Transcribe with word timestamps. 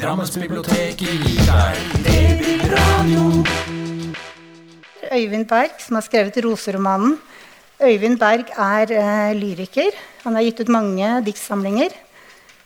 Drammensbiblioteket 0.00 1.02
gir 1.04 1.40
deg 1.44 1.80
Babyradio. 2.06 3.24
Øyvind 5.12 5.44
Berg, 5.50 5.74
som 5.82 5.98
har 5.98 6.04
skrevet 6.06 6.38
roseromanen. 6.40 7.18
Øyvind 7.82 8.16
Berg 8.18 8.48
er 8.56 8.94
eh, 8.96 9.34
lyriker. 9.36 9.92
Han 10.24 10.38
har 10.38 10.46
gitt 10.46 10.62
ut 10.62 10.72
mange 10.72 11.10
diktsamlinger. 11.26 11.92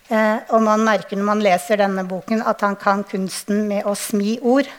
Eh, 0.07 0.37
og 0.55 0.63
man 0.63 0.85
merker 0.87 1.19
når 1.19 1.27
man 1.27 1.43
leser 1.43 1.81
denne 1.83 2.07
boken, 2.07 2.45
at 2.47 2.63
han 2.63 2.79
kan 2.79 3.03
kunsten 3.03 3.65
med 3.67 3.83
å 3.83 3.97
smi 3.99 4.37
ord. 4.39 4.71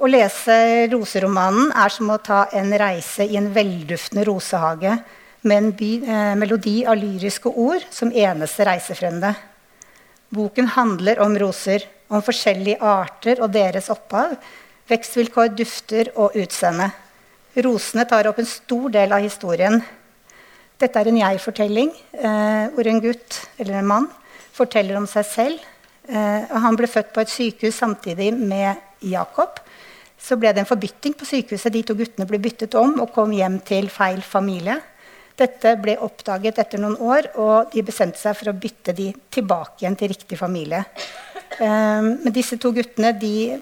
Å 0.00 0.08
lese 0.08 0.88
roseromanen 0.88 1.74
er 1.76 1.92
som 1.92 2.08
å 2.08 2.20
ta 2.24 2.46
en 2.56 2.72
reise 2.72 3.28
i 3.28 3.36
en 3.36 3.52
velduftende 3.52 4.24
rosehage 4.24 4.96
med 5.44 5.56
en 5.58 5.70
by, 5.76 5.92
eh, 6.00 6.34
melodi 6.40 6.78
av 6.86 6.96
lyriske 6.96 7.52
ord 7.52 7.84
som 7.92 8.08
eneste 8.08 8.64
reisefrende. 8.64 9.36
Boken 10.30 10.68
handler 10.70 11.18
om 11.24 11.34
roser, 11.38 11.84
om 12.10 12.22
forskjellige 12.22 12.78
arter 12.86 13.40
og 13.42 13.50
deres 13.54 13.88
opphav, 13.90 14.36
vekstvilkår, 14.90 15.50
dufter 15.58 16.12
og 16.14 16.36
utseende. 16.38 16.90
Rosene 17.66 18.04
tar 18.06 18.28
opp 18.30 18.38
en 18.38 18.46
stor 18.46 18.92
del 18.94 19.10
av 19.14 19.24
historien. 19.24 19.80
Dette 20.78 21.00
er 21.00 21.10
en 21.10 21.18
jeg-fortelling, 21.18 21.90
eh, 22.14 22.70
hvor 22.74 22.86
en 22.86 23.02
gutt 23.02 23.40
eller 23.58 23.80
en 23.80 23.90
mann 23.90 24.08
forteller 24.54 24.96
om 24.96 25.06
seg 25.10 25.26
selv. 25.26 25.66
Eh, 26.08 26.46
han 26.46 26.78
ble 26.78 26.86
født 26.86 27.12
på 27.12 27.20
et 27.20 27.28
sykehus 27.28 27.82
samtidig 27.82 28.32
med 28.32 28.78
Jakob. 29.02 29.58
Så 30.20 30.38
ble 30.38 30.52
det 30.52 30.62
en 30.62 30.70
forbytting 30.70 31.14
på 31.18 31.26
sykehuset. 31.26 31.72
De 31.72 31.82
to 31.82 31.94
guttene 31.94 32.26
ble 32.28 32.38
byttet 32.38 32.74
om 32.78 33.00
og 33.00 33.12
kom 33.12 33.32
hjem 33.32 33.58
til 33.66 33.88
feil 33.88 34.22
familie. 34.22 34.78
Dette 35.40 35.72
ble 35.80 35.94
oppdaget 36.04 36.58
etter 36.60 36.80
noen 36.82 36.98
år, 37.00 37.30
og 37.40 37.72
de 37.72 37.84
bestemte 37.86 38.20
seg 38.20 38.36
for 38.36 38.50
å 38.50 38.56
bytte 38.60 38.92
de 38.96 39.08
tilbake 39.32 39.84
igjen 39.84 39.96
til 39.96 40.12
riktig 40.12 40.36
familie. 40.36 40.82
Um, 41.60 42.14
men 42.22 42.34
disse 42.34 42.58
to 42.60 42.70
guttene 42.76 43.14
de 43.16 43.56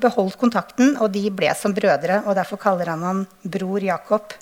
beholdt 0.00 0.36
kontakten, 0.40 0.94
og 1.00 1.10
de 1.14 1.24
ble 1.32 1.48
som 1.58 1.72
brødre. 1.74 2.22
og 2.26 2.36
Derfor 2.36 2.60
kaller 2.60 2.92
han 2.92 3.06
han 3.08 3.24
bror 3.42 3.82
Jakob. 3.84 4.36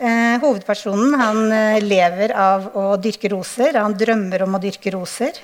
Uh, 0.00 0.40
hovedpersonen 0.40 1.14
han 1.20 1.42
uh, 1.52 1.78
lever 1.84 2.32
av 2.32 2.70
å 2.80 2.86
dyrke 3.00 3.30
roser. 3.34 3.76
Han 3.76 3.96
drømmer 4.00 4.46
om 4.46 4.56
å 4.56 4.62
dyrke 4.62 4.94
roser. 4.96 5.36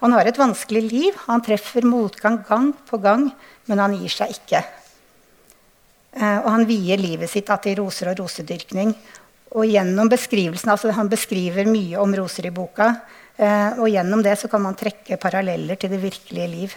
Han 0.00 0.16
har 0.16 0.28
et 0.30 0.40
vanskelig 0.40 0.84
liv. 0.88 1.22
Han 1.28 1.44
treffer 1.44 1.84
motgang 1.84 2.40
gang 2.48 2.72
på 2.88 3.00
gang, 3.04 3.28
men 3.68 3.84
han 3.84 3.96
gir 4.00 4.16
seg 4.16 4.32
ikke. 4.38 4.64
Uh, 6.16 6.38
og 6.40 6.52
han 6.56 6.68
vier 6.68 7.00
livet 7.00 7.30
sitt 7.30 7.52
til 7.62 7.80
roser 7.82 8.14
og 8.14 8.24
rosedyrkning. 8.24 8.96
Og 9.56 9.64
gjennom 9.64 10.10
beskrivelsen, 10.12 10.70
altså 10.70 10.92
Han 10.92 11.08
beskriver 11.08 11.68
mye 11.68 11.96
om 12.00 12.14
roser 12.14 12.46
i 12.46 12.52
boka. 12.52 12.94
Eh, 13.36 13.78
og 13.78 13.88
gjennom 13.88 14.22
det 14.22 14.34
så 14.40 14.50
kan 14.50 14.62
man 14.64 14.76
trekke 14.76 15.16
paralleller 15.20 15.78
til 15.78 15.92
det 15.92 16.02
virkelige 16.02 16.48
liv. 16.50 16.74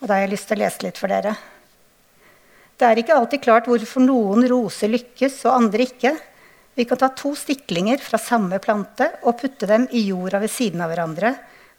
Og 0.00 0.08
da 0.08 0.14
har 0.14 0.24
jeg 0.24 0.32
lyst 0.32 0.48
til 0.48 0.58
å 0.58 0.62
lese 0.64 0.84
litt 0.86 0.98
for 0.98 1.12
dere. 1.12 1.34
Det 2.78 2.86
er 2.86 3.00
ikke 3.02 3.16
alltid 3.18 3.42
klart 3.42 3.68
hvorfor 3.68 4.04
noen 4.04 4.46
roser 4.48 4.90
lykkes 4.92 5.40
og 5.48 5.56
andre 5.56 5.86
ikke. 5.88 6.12
Vi 6.78 6.86
kan 6.86 7.00
ta 7.00 7.08
to 7.10 7.32
stiklinger 7.34 7.98
fra 7.98 8.20
samme 8.22 8.60
plante 8.62 9.08
og 9.26 9.40
putte 9.40 9.66
dem 9.66 9.88
i 9.90 10.04
jorda 10.06 10.38
ved 10.38 10.52
siden 10.54 10.84
av 10.84 10.92
hverandre, 10.92 11.32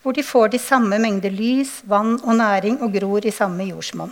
hvor 0.03 0.15
de 0.15 0.25
får 0.27 0.51
de 0.51 0.59
samme 0.59 0.99
mengder 0.99 1.31
lys, 1.31 1.79
vann 1.87 2.17
og 2.19 2.35
næring 2.35 2.81
og 2.83 2.91
gror 2.97 3.23
i 3.23 3.31
samme 3.31 3.69
jordsmonn. 3.69 4.11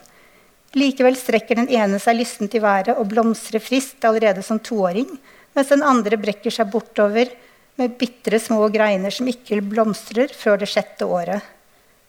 Likevel 0.80 1.16
strekker 1.20 1.60
den 1.60 1.68
ene 1.76 2.00
seg 2.00 2.18
lysten 2.20 2.48
til 2.52 2.64
været 2.64 2.96
og 2.96 3.10
blomstrer 3.12 3.64
friskt 3.64 4.08
allerede 4.08 4.44
som 4.44 4.60
toåring, 4.64 5.12
mens 5.58 5.74
den 5.74 5.82
andre 5.82 6.20
brekker 6.22 6.54
seg 6.54 6.70
bortover 6.70 7.32
med 7.78 7.96
bitre 7.98 8.38
små 8.42 8.68
greiner 8.74 9.14
som 9.14 9.30
ikke 9.30 9.60
blomstrer 9.66 10.30
før 10.34 10.62
det 10.62 10.70
sjette 10.70 11.06
året. 11.06 11.42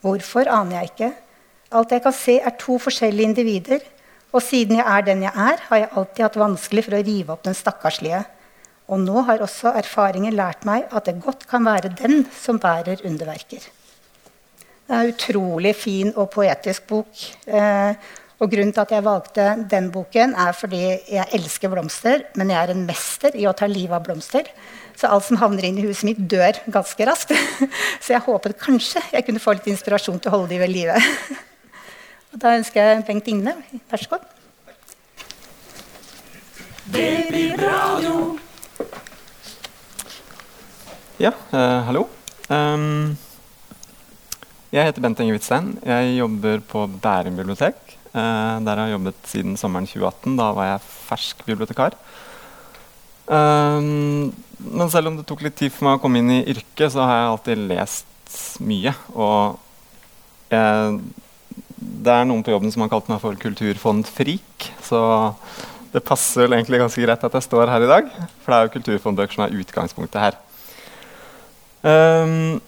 Hvorfor 0.04 0.48
aner 0.52 0.78
jeg 0.78 0.90
ikke. 0.92 1.08
Alt 1.78 1.92
jeg 1.92 2.04
kan 2.04 2.16
se, 2.16 2.36
er 2.40 2.56
to 2.60 2.78
forskjellige 2.80 3.28
individer. 3.28 3.80
Og 4.32 4.44
siden 4.44 4.76
jeg 4.76 4.84
er 4.84 5.06
den 5.06 5.24
jeg 5.24 5.32
er, 5.32 5.62
har 5.70 5.80
jeg 5.80 5.90
alltid 5.96 6.24
hatt 6.26 6.38
vanskelig 6.40 6.84
for 6.84 6.96
å 6.98 7.02
rive 7.04 7.34
opp 7.34 7.46
den 7.48 7.56
stakkarslige. 7.56 8.22
Og 8.88 9.00
nå 9.04 9.24
har 9.28 9.42
også 9.44 9.72
erfaringen 9.76 10.36
lært 10.36 10.64
meg 10.68 10.88
at 10.92 11.08
det 11.08 11.18
godt 11.24 11.44
kan 11.48 11.64
være 11.64 11.92
den 11.96 12.22
som 12.36 12.60
bærer 12.60 13.04
underverker. 13.08 13.64
Det 14.88 14.96
er 14.96 15.04
en 15.04 15.12
utrolig 15.12 15.74
fin 15.76 16.14
og 16.16 16.30
poetisk 16.32 16.86
bok. 16.88 17.24
Eh, 17.44 18.12
og 18.38 18.50
grunnen 18.52 18.70
til 18.74 18.84
at 18.84 18.92
jeg 18.94 19.02
valgte 19.02 19.46
den 19.70 19.88
boken, 19.90 20.34
er 20.38 20.54
fordi 20.54 20.82
jeg 21.10 21.26
elsker 21.34 21.72
blomster, 21.72 22.22
men 22.38 22.52
jeg 22.52 22.58
er 22.60 22.72
en 22.74 22.84
mester 22.86 23.34
i 23.34 23.48
å 23.50 23.54
ta 23.56 23.66
livet 23.66 23.96
av 23.98 24.04
blomster. 24.06 24.46
Så 24.98 25.10
alt 25.10 25.26
som 25.26 25.40
havner 25.40 25.66
inn 25.66 25.78
i 25.78 25.86
huset 25.86 26.06
mitt, 26.06 26.22
dør 26.30 26.58
ganske 26.70 27.06
raskt. 27.06 27.34
Så 28.04 28.14
jeg 28.14 28.22
håpet 28.26 28.58
kanskje 28.62 29.02
jeg 29.10 29.26
kunne 29.26 29.42
få 29.42 29.56
litt 29.58 29.66
inspirasjon 29.70 30.22
til 30.22 30.30
å 30.30 30.36
holde 30.36 30.52
de 30.54 30.62
ved 30.62 30.70
live. 30.74 31.02
Og 32.32 32.42
da 32.42 32.56
ønsker 32.58 32.82
jeg 32.82 33.06
Bengt 33.08 33.30
Ingne. 33.30 33.54
Vær 33.90 34.02
så 34.02 34.14
god. 34.14 34.26
Babyradio. 36.92 38.18
Ja, 41.18 41.32
eh, 41.50 41.80
hallo. 41.88 42.06
Um, 42.48 43.16
jeg 44.70 44.84
heter 44.84 45.02
Bent 45.02 45.20
Enge 45.20 45.34
Hvitstein. 45.34 45.72
Jeg 45.82 46.18
jobber 46.20 46.60
på 46.70 46.86
Bærum 47.02 47.38
bibliotek. 47.40 47.98
Eh, 48.18 48.56
der 48.66 48.74
har 48.74 48.88
jeg 48.88 48.96
jobbet 48.96 49.30
siden 49.30 49.56
sommeren 49.60 49.86
2018. 49.88 50.36
Da 50.38 50.50
var 50.56 50.72
jeg 50.72 50.86
fersk 51.08 51.44
bibliotekar. 51.46 51.96
Um, 53.28 54.32
men 54.58 54.90
selv 54.90 55.10
om 55.10 55.18
det 55.18 55.26
tok 55.28 55.42
litt 55.44 55.58
tid 55.58 55.72
for 55.74 55.84
meg 55.86 55.98
å 55.98 56.02
komme 56.02 56.22
inn 56.22 56.32
i 56.32 56.44
yrket, 56.48 56.88
så 56.94 57.04
har 57.04 57.18
jeg 57.18 57.32
alltid 57.32 57.64
lest 57.70 58.38
mye. 58.64 58.94
Og 59.14 59.58
jeg, 60.52 61.00
det 61.78 62.14
er 62.14 62.28
noen 62.28 62.44
på 62.44 62.54
jobben 62.54 62.72
som 62.72 62.84
har 62.84 62.92
kalt 62.92 63.10
meg 63.12 63.20
for 63.22 63.38
kulturfondfrik. 63.40 64.70
Så 64.84 65.00
det 65.92 66.04
passer 66.04 66.44
vel 66.44 66.58
egentlig 66.58 66.80
ganske 66.82 67.04
greit 67.04 67.28
at 67.28 67.38
jeg 67.38 67.46
står 67.46 67.70
her 67.72 67.84
i 67.84 67.92
dag. 67.92 68.10
For 68.42 68.52
det 68.52 68.58
er 68.58 68.66
jo 68.66 68.74
kulturfondbøker 68.78 69.38
som 69.38 69.46
er 69.46 69.60
utgangspunktet 69.60 70.24
her. 70.24 70.40
Um, 71.84 72.58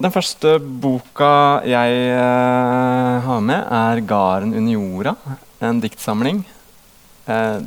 den 0.00 0.12
første 0.14 0.54
boka 0.60 1.60
jeg 1.68 1.96
uh, 2.16 3.20
har 3.26 3.42
med, 3.44 3.60
er 3.60 4.00
'Garden 4.00 4.54
under 4.56 4.72
jorda'. 4.72 5.36
En 5.60 5.80
diktsamling. 5.80 6.40
Jeg 7.26 7.66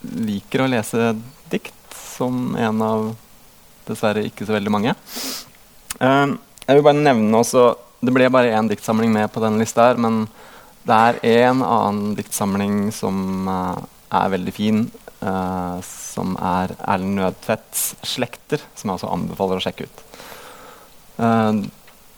liker 0.00 0.64
å 0.64 0.70
lese 0.72 1.12
dikt 1.52 1.98
som 2.16 2.56
en 2.56 2.80
av 2.82 3.10
dessverre 3.84 4.24
ikke 4.24 4.46
så 4.48 4.56
veldig 4.56 4.72
mange. 4.72 4.94
Uh, 6.00 6.40
jeg 6.64 6.78
vil 6.78 6.86
bare 6.86 7.04
nevne 7.04 7.40
også 7.40 7.74
Det 8.04 8.12
ble 8.12 8.26
bare 8.28 8.52
én 8.52 8.68
diktsamling 8.68 9.12
med 9.12 9.30
på 9.32 9.40
denne 9.40 9.62
lista, 9.62 9.86
her, 9.88 9.96
men 9.96 10.26
det 10.84 10.92
er 10.92 11.20
en 11.46 11.62
annen 11.64 12.10
diktsamling 12.18 12.90
som 12.92 13.48
uh, 13.48 13.80
er 14.12 14.32
veldig 14.34 14.52
fin, 14.52 14.82
som 15.80 16.34
er 16.36 16.74
Erlend 16.84 17.16
Nødtvedts 17.16 17.94
'Slekter', 18.04 18.60
som 18.76 18.90
jeg 18.90 18.98
også 18.98 19.12
anbefaler 19.14 19.56
å 19.56 19.64
sjekke 19.64 19.86
ut. 19.88 20.02
Uh, 21.18 21.64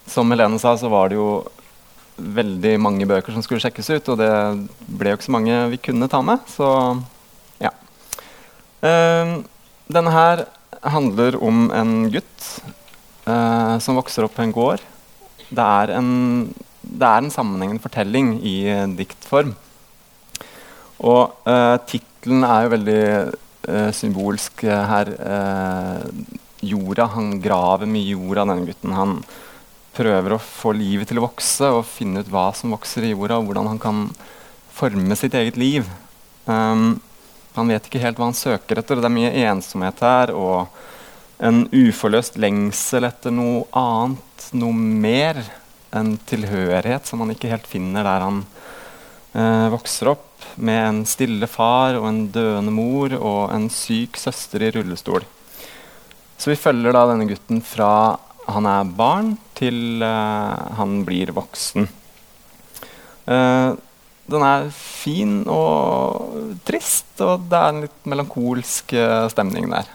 som 0.07 0.31
Helene 0.31 0.59
sa, 0.61 0.73
så 0.79 0.89
var 0.91 1.11
det 1.11 1.19
jo 1.19 1.29
veldig 2.17 2.73
mange 2.81 3.05
bøker 3.09 3.33
som 3.33 3.43
skulle 3.45 3.61
sjekkes 3.61 3.91
ut, 3.93 4.09
og 4.13 4.19
det 4.21 4.31
ble 4.87 5.11
jo 5.11 5.19
ikke 5.19 5.27
så 5.27 5.35
mange 5.35 5.59
vi 5.73 5.79
kunne 5.89 6.09
ta 6.11 6.21
med. 6.25 6.41
Så 6.49 6.67
ja. 7.61 7.71
Eh, 8.81 9.33
denne 9.93 10.13
her 10.13 10.47
handler 10.87 11.37
om 11.43 11.67
en 11.75 11.93
gutt 12.13 12.47
eh, 13.27 13.75
som 13.83 13.99
vokser 13.99 14.25
opp 14.25 14.35
på 14.37 14.45
en 14.47 14.55
gård. 14.55 14.83
Det 15.47 15.63
er 15.63 15.93
en, 15.99 16.09
det 16.81 17.07
er 17.07 17.21
en 17.21 17.33
sammenhengende 17.33 17.83
fortelling 17.83 18.37
i 18.41 18.57
diktform. 18.97 19.53
Og 20.97 21.35
uh, 21.45 21.77
tittelen 21.85 22.41
er 22.41 22.63
jo 22.65 22.71
veldig 22.73 23.01
symbolsk 23.93 24.63
her 24.65 25.11
jorda. 26.61 27.09
Han 27.13 27.37
graver 27.43 27.89
mye 27.89 28.15
jorda, 28.15 28.45
denne 28.45 28.67
gutten. 28.67 28.95
Han 28.97 29.19
prøver 29.97 30.35
å 30.35 30.41
få 30.41 30.73
livet 30.77 31.09
til 31.09 31.21
å 31.21 31.25
vokse 31.25 31.69
og 31.73 31.87
finne 31.89 32.21
ut 32.21 32.31
hva 32.31 32.49
som 32.55 32.73
vokser 32.75 33.07
i 33.07 33.13
jorda, 33.13 33.39
og 33.39 33.49
hvordan 33.49 33.71
han 33.73 33.81
kan 33.81 34.03
forme 34.77 35.17
sitt 35.17 35.37
eget 35.37 35.57
liv. 35.57 35.87
Um, 36.45 36.99
han 37.57 37.71
vet 37.73 37.87
ikke 37.87 38.01
helt 38.03 38.19
hva 38.19 38.29
han 38.29 38.37
søker 38.37 38.79
etter. 38.79 38.99
Det 39.01 39.09
er 39.09 39.15
mye 39.15 39.33
ensomhet 39.49 40.03
her 40.05 40.33
og 40.37 40.67
en 41.43 41.65
uforløst 41.73 42.37
lengsel 42.41 43.07
etter 43.09 43.33
noe 43.33 43.65
annet, 43.77 44.51
noe 44.57 44.73
mer. 44.75 45.41
En 45.95 46.15
tilhørighet 46.29 47.07
som 47.07 47.23
han 47.23 47.31
ikke 47.33 47.49
helt 47.49 47.67
finner 47.69 48.05
der 48.05 48.25
han 48.25 48.41
uh, 49.33 49.67
vokser 49.73 50.13
opp, 50.13 50.25
med 50.57 50.83
en 50.83 50.99
stille 51.09 51.47
far 51.49 51.97
og 51.97 52.05
en 52.09 52.19
døende 52.33 52.73
mor 52.73 53.13
og 53.17 53.53
en 53.55 53.65
syk 53.73 54.19
søster 54.21 54.67
i 54.67 54.71
rullestol. 54.75 55.25
Så 56.37 56.51
vi 56.51 56.59
følger 56.59 56.93
da 56.93 57.07
denne 57.09 57.27
gutten 57.29 57.63
fra 57.65 57.91
han 58.47 58.67
er 58.69 58.91
barn 58.95 59.33
til 59.57 60.03
uh, 60.05 60.55
han 60.77 61.01
blir 61.07 61.33
voksen. 61.35 61.87
Uh, 63.27 63.75
den 64.27 64.43
er 64.43 64.69
fin 64.75 65.41
og 65.51 66.59
trist, 66.67 67.09
og 67.23 67.47
det 67.51 67.59
er 67.59 67.73
en 67.73 67.83
litt 67.85 68.07
melankolsk 68.07 68.95
uh, 68.95 69.27
stemning 69.31 69.69
der 69.71 69.93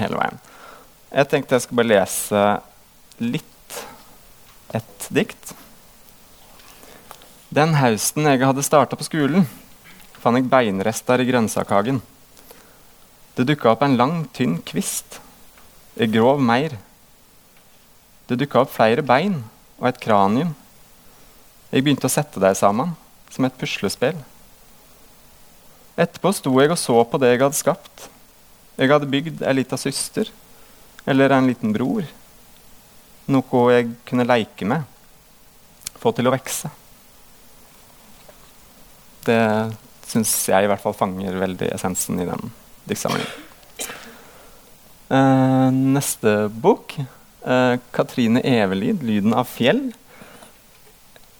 hele 0.00 0.18
veien. 0.18 0.40
Jeg 1.14 1.28
tenkte 1.30 1.54
jeg 1.54 1.62
skulle 1.62 1.84
bare 1.84 1.92
lese 1.92 2.40
litt 3.22 3.76
et 4.74 5.04
dikt. 5.14 5.52
Den 7.54 7.76
hausten 7.78 8.26
jeg 8.26 8.42
hadde 8.42 8.64
starta 8.66 8.98
på 8.98 9.06
skolen, 9.06 9.46
fant 10.18 10.40
jeg 10.40 10.50
beinrester 10.50 11.22
i 11.22 11.28
grønnsakhagen. 11.28 12.00
Det 13.38 13.46
dukka 13.46 13.76
opp 13.76 13.86
en 13.86 13.94
lang, 14.00 14.24
tynn 14.34 14.58
kvist. 14.66 15.20
Grov 15.94 16.40
mer. 16.42 16.74
Det 18.26 18.38
dukka 18.40 18.64
opp 18.64 18.72
flere 18.74 19.04
bein 19.06 19.42
og 19.78 19.88
et 19.90 20.00
kranium. 20.02 20.54
Jeg 21.70 21.84
begynte 21.84 22.08
å 22.08 22.12
sette 22.12 22.42
dem 22.42 22.56
sammen, 22.58 22.94
som 23.30 23.46
et 23.46 23.58
puslespill. 23.58 24.18
Etterpå 25.94 26.32
sto 26.34 26.50
jeg 26.58 26.72
og 26.74 26.80
så 26.80 26.96
på 27.06 27.20
det 27.22 27.34
jeg 27.34 27.42
hadde 27.44 27.58
skapt. 27.58 28.08
Jeg 28.74 28.90
hadde 28.90 29.10
bygd 29.10 29.44
ei 29.46 29.54
lita 29.54 29.78
søster, 29.78 30.30
eller 31.06 31.36
en 31.36 31.46
liten 31.50 31.74
bror. 31.74 32.06
Noe 33.30 33.62
jeg 33.70 33.92
kunne 34.08 34.26
leke 34.26 34.66
med, 34.66 34.82
få 36.02 36.10
til 36.16 36.26
å 36.26 36.34
vokse. 36.34 36.72
Det 39.24 39.40
syns 40.10 40.34
jeg 40.50 40.66
i 40.66 40.68
hvert 40.68 40.82
fall 40.82 40.98
fanger 40.98 41.38
veldig 41.40 41.70
essensen 41.78 42.18
i 42.20 42.28
den 42.28 42.50
diktsamlingen. 42.90 43.43
Eh, 45.08 45.70
neste 45.70 46.48
bok, 46.48 46.96
uh, 47.44 47.76
Katrine 47.92 48.40
Evelid, 48.40 49.02
'Lyden 49.02 49.34
av 49.36 49.44
fjell'. 49.44 49.92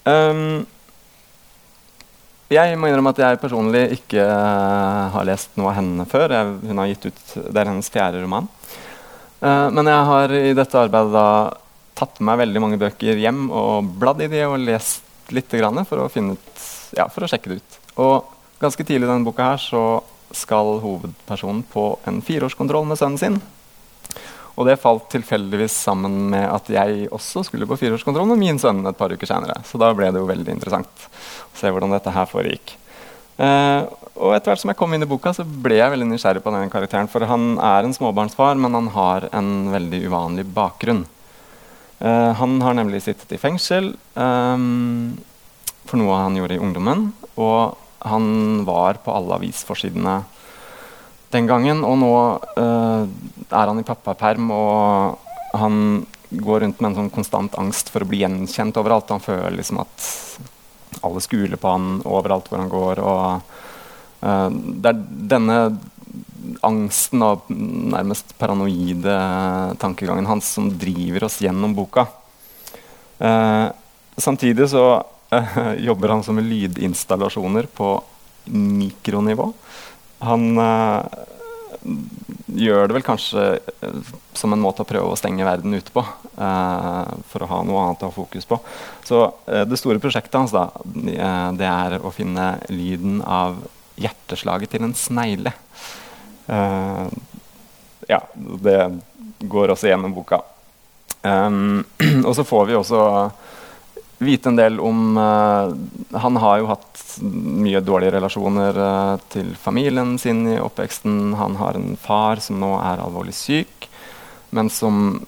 Um, 0.04 0.66
jeg 2.52 2.76
må 2.76 2.90
innrømme 2.90 3.14
at 3.14 3.22
jeg 3.22 3.40
personlig 3.40 3.86
ikke 3.96 4.20
uh, 4.20 5.08
har 5.14 5.24
lest 5.24 5.56
noe 5.56 5.72
av 5.72 5.78
henne 5.78 6.04
før. 6.04 6.36
Jeg, 6.36 6.58
hun 6.68 6.82
har 6.82 6.90
gitt 6.92 7.08
ut, 7.08 7.22
Det 7.40 7.56
er 7.56 7.70
hennes 7.72 7.88
fjerde 7.88 8.20
roman. 8.20 8.50
Uh, 9.40 9.72
men 9.72 9.88
jeg 9.88 10.08
har 10.10 10.36
i 10.36 10.52
dette 10.56 10.82
arbeidet 10.84 11.16
da 11.16 11.28
tatt 11.96 12.20
med 12.20 12.28
meg 12.28 12.42
veldig 12.44 12.60
mange 12.60 12.80
bøker 12.84 13.16
hjem 13.22 13.48
og 13.54 13.88
bladd 13.96 14.20
i 14.26 14.28
de 14.28 14.44
og 14.44 14.60
lest 14.60 15.02
litt 15.32 15.48
for 15.48 16.04
å, 16.04 16.10
ut, 16.12 16.64
ja, 16.98 17.08
for 17.08 17.24
å 17.24 17.28
sjekke 17.30 17.48
det 17.48 17.62
ut. 17.62 17.78
Og 17.96 18.28
ganske 18.60 18.84
tidlig 18.84 19.06
i 19.06 19.10
denne 19.10 19.24
boka 19.24 19.54
her 19.54 19.62
så 19.62 20.02
skal 20.36 20.78
hovedpersonen 20.82 21.62
på 21.70 21.94
en 22.08 22.20
fireårskontroll 22.24 22.86
med 22.90 23.00
sønnen 23.00 23.20
sin. 23.20 23.40
Og 24.54 24.68
det 24.68 24.78
falt 24.82 25.08
tilfeldigvis 25.10 25.74
sammen 25.88 26.28
med 26.30 26.44
at 26.46 26.68
jeg 26.70 27.08
også 27.14 27.42
skulle 27.48 27.66
på 27.66 27.78
fireårskontroll 27.80 28.28
med 28.30 28.42
min 28.42 28.60
sønn 28.62 28.84
et 28.86 28.98
par 28.98 29.10
uker 29.10 29.26
senere. 29.26 29.58
Så 29.66 29.80
da 29.82 29.90
ble 29.96 30.12
det 30.14 30.22
jo 30.22 30.30
veldig 30.30 30.54
interessant 30.54 31.06
å 31.08 31.58
se 31.58 31.72
hvordan 31.74 31.94
dette 31.94 32.14
her 32.14 32.28
foregikk. 32.30 32.76
Uh, 33.34 33.90
og 34.14 34.36
etter 34.36 34.52
hvert 34.52 34.62
som 34.62 34.70
jeg 34.70 34.78
kom 34.78 34.94
inn 34.94 35.02
i 35.02 35.10
boka, 35.10 35.32
så 35.34 35.42
ble 35.42 35.80
jeg 35.80 35.90
veldig 35.90 36.06
nysgjerrig 36.12 36.42
på 36.44 36.54
den 36.54 36.70
karakteren. 36.70 37.10
For 37.10 37.26
han 37.26 37.56
er 37.58 37.82
en 37.82 37.96
småbarnsfar, 37.96 38.54
men 38.62 38.78
han 38.78 38.92
har 38.94 39.26
en 39.34 39.50
veldig 39.74 40.04
uvanlig 40.06 40.46
bakgrunn. 40.54 41.02
Uh, 41.98 42.30
han 42.38 42.60
har 42.62 42.78
nemlig 42.78 43.02
sittet 43.02 43.34
i 43.34 43.40
fengsel 43.40 43.94
um, 44.14 45.16
for 45.82 45.98
noe 45.98 46.20
han 46.22 46.38
gjorde 46.38 46.60
i 46.60 46.62
ungdommen. 46.62 47.08
Og 47.34 47.74
han 48.04 48.64
var 48.64 49.00
på 49.04 49.12
alle 49.14 49.38
avisforsidene 49.38 50.18
den 51.34 51.48
gangen. 51.50 51.82
Og 51.86 51.96
nå 52.00 52.14
uh, 52.58 53.04
er 53.48 53.70
han 53.70 53.80
i 53.80 53.86
pappaperm, 53.86 54.50
og 54.54 55.56
han 55.58 56.04
går 56.34 56.64
rundt 56.64 56.82
med 56.82 56.90
en 56.90 56.98
sånn 57.02 57.14
konstant 57.14 57.56
angst 57.60 57.92
for 57.94 58.04
å 58.04 58.10
bli 58.10 58.22
gjenkjent 58.24 58.78
overalt. 58.80 59.12
Han 59.14 59.24
føler 59.24 59.56
liksom 59.56 59.80
at 59.82 60.10
alle 61.04 61.22
skuler 61.24 61.58
på 61.60 61.72
han 61.72 61.88
overalt 62.06 62.50
hvor 62.50 62.62
han 62.62 62.72
går. 62.72 63.02
Og, 63.02 63.56
uh, 64.24 64.48
det 64.52 64.92
er 64.92 65.02
denne 65.34 65.58
angsten 66.64 67.22
og 67.24 67.48
nærmest 67.48 68.34
paranoide 68.36 69.16
tankegangen 69.80 70.28
hans 70.28 70.50
som 70.56 70.68
driver 70.76 71.26
oss 71.30 71.40
gjennom 71.40 71.72
boka. 71.76 72.06
Uh, 73.16 73.72
samtidig 74.20 74.68
så 74.70 74.84
jobber 75.88 76.14
han 76.14 76.24
som 76.26 76.38
lydinstallasjoner 76.38 77.68
på 77.74 77.94
mikronivå. 78.44 79.52
Han 80.24 80.58
uh, 80.58 81.02
gjør 82.46 82.88
det 82.88 82.96
vel 82.98 83.06
kanskje 83.06 83.46
uh, 83.84 84.12
som 84.36 84.54
en 84.54 84.62
måte 84.62 84.84
å 84.84 84.88
prøve 84.88 85.12
å 85.12 85.18
stenge 85.18 85.46
verden 85.46 85.76
ute 85.76 85.92
på. 85.94 86.04
Uh, 86.38 87.14
for 87.30 87.44
å 87.44 87.50
ha 87.50 87.60
noe 87.66 87.82
annet 87.86 88.04
å 88.04 88.10
ha 88.10 88.14
fokus 88.14 88.48
på. 88.48 88.58
Så 89.06 89.26
det 89.46 89.78
store 89.80 90.02
prosjektet 90.02 90.38
hans 90.38 90.54
da, 90.54 90.68
det 90.84 91.68
er 91.68 91.98
å 92.00 92.12
finne 92.14 92.54
lyden 92.72 93.20
av 93.22 93.60
hjerteslaget 94.00 94.74
til 94.74 94.86
en 94.86 94.96
snegle. 94.98 95.52
ja, 98.08 98.20
det 98.34 98.78
går 99.38 99.72
også 99.72 99.88
gjennom 99.88 100.16
boka. 100.16 100.40
Um, 101.24 101.84
og 102.26 102.34
så 102.36 102.44
får 102.44 102.66
vi 102.68 102.76
også 102.76 103.00
vite 104.18 104.48
en 104.48 104.56
del 104.56 104.80
om 104.80 105.16
uh, 105.16 106.18
Han 106.18 106.36
har 106.36 106.58
jo 106.58 106.70
hatt 106.70 107.00
mye 107.24 107.80
dårlige 107.84 108.14
relasjoner 108.16 108.78
uh, 108.78 109.16
til 109.32 109.54
familien 109.58 110.16
sin 110.18 110.44
i 110.50 110.58
oppveksten. 110.60 111.34
Han 111.38 111.56
har 111.60 111.78
en 111.78 111.94
far 112.00 112.42
som 112.42 112.60
nå 112.62 112.74
er 112.80 113.02
alvorlig 113.02 113.34
syk, 113.36 113.88
men 114.54 114.70
som 114.70 115.24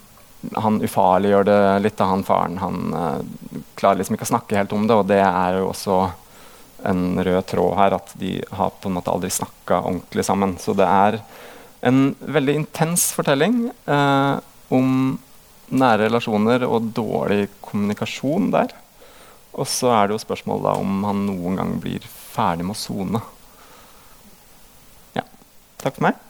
han 0.53 0.79
ufarliggjør 0.83 1.47
det 1.47 1.59
litt 1.83 2.01
av 2.03 2.13
han 2.13 2.23
faren. 2.27 2.59
Han 2.61 2.95
uh, 2.95 3.59
klarer 3.79 4.01
liksom 4.01 4.17
ikke 4.17 4.27
å 4.29 4.33
snakke 4.35 4.59
helt 4.59 4.75
om 4.75 4.87
det, 4.87 4.95
og 4.95 5.11
det 5.11 5.21
er 5.23 5.59
jo 5.59 5.71
også 5.71 5.99
en 6.87 7.17
rød 7.25 7.41
tråd 7.49 7.73
her 7.79 7.95
at 7.97 8.11
de 8.21 8.35
har 8.53 8.75
på 8.79 8.89
en 8.89 8.99
måte 8.99 9.11
aldri 9.11 9.31
snakka 9.33 9.81
ordentlig 9.81 10.27
sammen. 10.27 10.55
Så 10.61 10.75
det 10.77 10.85
er 10.87 11.19
en 11.87 12.11
veldig 12.21 12.53
intens 12.59 13.09
fortelling 13.17 13.67
om 14.73 15.17
nære 15.69 16.07
relasjoner 16.07 16.63
og 16.67 16.91
dårlig 16.95 17.47
kommunikasjon 17.61 18.51
der. 18.53 18.73
Og 19.57 19.67
så 19.67 19.91
er 19.95 20.07
det 20.07 20.17
jo 20.17 20.21
spørsmålet 20.21 20.67
da 20.67 20.75
om 20.79 21.03
han 21.07 21.25
noen 21.27 21.57
gang 21.59 21.73
blir 21.81 22.03
ferdig 22.07 22.67
med 22.67 22.77
å 22.77 22.79
sone. 22.79 23.23
Ja. 25.17 25.25
Takk 25.81 25.97
for 25.97 26.07
meg. 26.09 26.21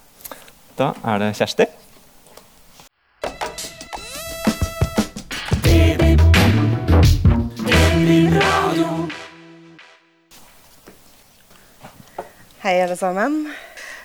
Da 0.79 0.93
er 1.03 1.21
det 1.25 1.33
Kjersti. 1.37 1.67
Hei, 12.67 12.81
alle 12.83 12.97
sammen. 12.99 13.45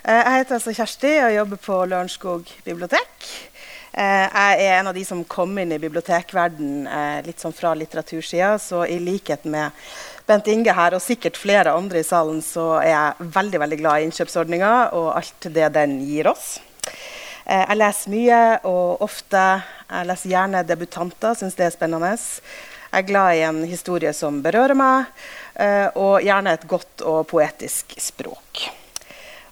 Eh, 0.07 0.15
jeg 0.15 0.39
heter 0.39 0.55
altså 0.59 0.75
Kjersti 0.75 1.11
og 1.23 1.33
jobber 1.35 1.59
på 1.63 1.79
Lørenskog 1.91 2.51
bibliotek. 2.67 3.12
Eh, 3.93 4.25
jeg 4.25 4.65
er 4.65 4.79
en 4.79 4.89
av 4.89 4.97
de 4.97 5.05
som 5.05 5.21
kom 5.29 5.53
inn 5.61 5.75
i 5.75 5.81
bibliotekverden 5.81 6.87
eh, 6.89 7.19
litt 7.27 7.43
sånn 7.43 7.53
fra 7.53 7.75
litteratursida. 7.77 8.55
Så 8.59 8.87
i 8.89 8.97
likhet 9.03 9.45
med 9.45 9.77
Bent 10.27 10.49
Inge 10.49 10.73
her, 10.77 10.97
og 10.97 11.05
sikkert 11.05 11.37
flere 11.37 11.75
andre 11.77 12.01
i 12.01 12.07
salen, 12.07 12.41
så 12.45 12.79
er 12.81 12.93
jeg 12.95 13.31
veldig 13.37 13.63
veldig 13.67 13.81
glad 13.83 14.01
i 14.01 14.09
innkjøpsordninga 14.09 14.75
og 14.97 15.11
alt 15.19 15.49
det 15.53 15.69
den 15.77 15.99
gir 16.07 16.31
oss. 16.33 16.55
Eh, 17.45 17.67
jeg 17.67 17.81
leser 17.83 18.17
mye 18.17 18.43
og 18.71 19.05
ofte. 19.05 19.47
Jeg 19.91 20.09
leser 20.09 20.37
gjerne 20.39 20.67
debutanter, 20.67 21.37
syns 21.37 21.59
det 21.59 21.69
er 21.69 21.75
spennende. 21.77 22.15
Jeg 22.17 23.05
er 23.05 23.09
glad 23.09 23.37
i 23.37 23.47
en 23.49 23.65
historie 23.69 24.13
som 24.17 24.41
berører 24.45 24.77
meg, 24.77 25.09
og 26.01 26.25
gjerne 26.25 26.53
et 26.57 26.65
godt 26.69 27.05
og 27.09 27.27
poetisk 27.29 27.93
språk 28.01 28.67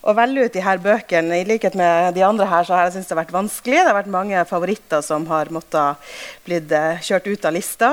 å 0.00 0.14
velge 0.16 0.46
ut 0.46 0.54
de 0.54 0.64
her 0.64 0.80
bøkene. 0.80 1.40
I 1.40 1.46
likhet 1.48 1.76
med 1.78 2.14
de 2.16 2.24
andre 2.24 2.48
her 2.48 2.66
så 2.66 2.76
har 2.76 2.86
jeg 2.86 2.96
syntes 2.96 3.10
det 3.10 3.16
har 3.16 3.22
vært 3.22 3.36
vanskelig. 3.36 3.78
Det 3.78 3.88
har 3.90 3.98
vært 3.98 4.12
mange 4.14 4.44
favoritter 4.48 5.04
som 5.04 5.26
har 5.30 5.52
måttet 5.52 6.12
blitt 6.46 6.72
uh, 6.72 7.00
kjørt 7.04 7.28
ut 7.28 7.48
av 7.48 7.56
lista. 7.56 7.90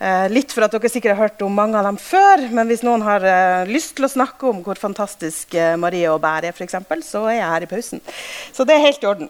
Eh, 0.00 0.26
litt 0.32 0.48
for 0.48 0.64
at 0.64 0.72
dere 0.72 0.88
sikkert 0.88 1.12
har 1.12 1.26
hørt 1.26 1.42
om 1.44 1.52
mange 1.52 1.76
av 1.76 1.84
dem 1.84 1.98
før, 2.00 2.46
men 2.56 2.70
hvis 2.70 2.80
noen 2.86 3.02
har 3.04 3.20
eh, 3.28 3.68
lyst 3.68 3.92
til 3.98 4.06
å 4.06 4.08
snakke 4.08 4.46
om 4.48 4.62
hvor 4.64 4.80
fantastisk 4.80 5.52
Marie 5.76 6.08
og 6.08 6.22
Bær 6.24 6.46
er, 6.48 6.56
eksempel, 6.56 7.02
så 7.04 7.26
er 7.28 7.36
jeg 7.36 7.50
her 7.52 7.66
i 7.66 7.68
pausen. 7.68 8.00
Så 8.48 8.64
det 8.64 8.78
er 8.78 8.86
helt 8.86 9.04
i 9.04 9.10
orden. 9.10 9.28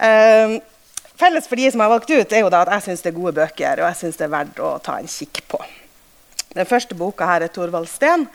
felles 1.20 1.50
for 1.50 1.60
de 1.60 1.68
som 1.74 1.84
har 1.84 1.92
valgt 1.92 2.08
ut, 2.08 2.32
er 2.32 2.40
jo 2.40 2.48
da 2.56 2.64
at 2.64 2.72
jeg 2.78 2.86
syns 2.88 3.04
det 3.04 3.12
er 3.12 3.18
gode 3.20 3.36
bøker, 3.36 3.84
og 3.84 3.90
jeg 3.90 4.00
syns 4.00 4.22
det 4.22 4.26
er 4.30 4.32
verdt 4.38 4.64
å 4.64 4.72
ta 4.80 4.96
en 4.96 5.12
kikk 5.12 5.44
på. 5.52 5.60
Den 6.54 6.68
første 6.70 6.94
boka 6.96 7.26
her 7.26 7.44
er 7.44 7.52
Thorvald 7.52 7.90
Steen. 7.90 8.28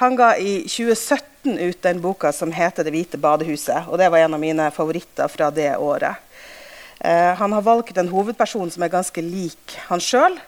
Han 0.00 0.16
ga 0.16 0.32
i 0.40 0.62
2017 0.64 1.25
ut 1.54 1.78
den 1.86 2.00
boka 2.02 2.32
som 2.32 2.52
heter 2.52 2.84
'Det 2.84 2.92
hvite 2.92 3.18
badehuset'. 3.18 3.88
og 3.88 3.98
Det 3.98 4.10
var 4.10 4.18
en 4.18 4.34
av 4.34 4.40
mine 4.40 4.70
favoritter 4.70 5.28
fra 5.28 5.50
det 5.50 5.76
året. 5.76 6.16
Eh, 7.00 7.34
han 7.34 7.52
har 7.52 7.62
valgt 7.62 7.96
en 7.96 8.08
hovedperson 8.08 8.70
som 8.70 8.82
er 8.82 8.88
ganske 8.88 9.22
lik 9.22 9.78
han 9.88 10.00
sjøl. 10.00 10.38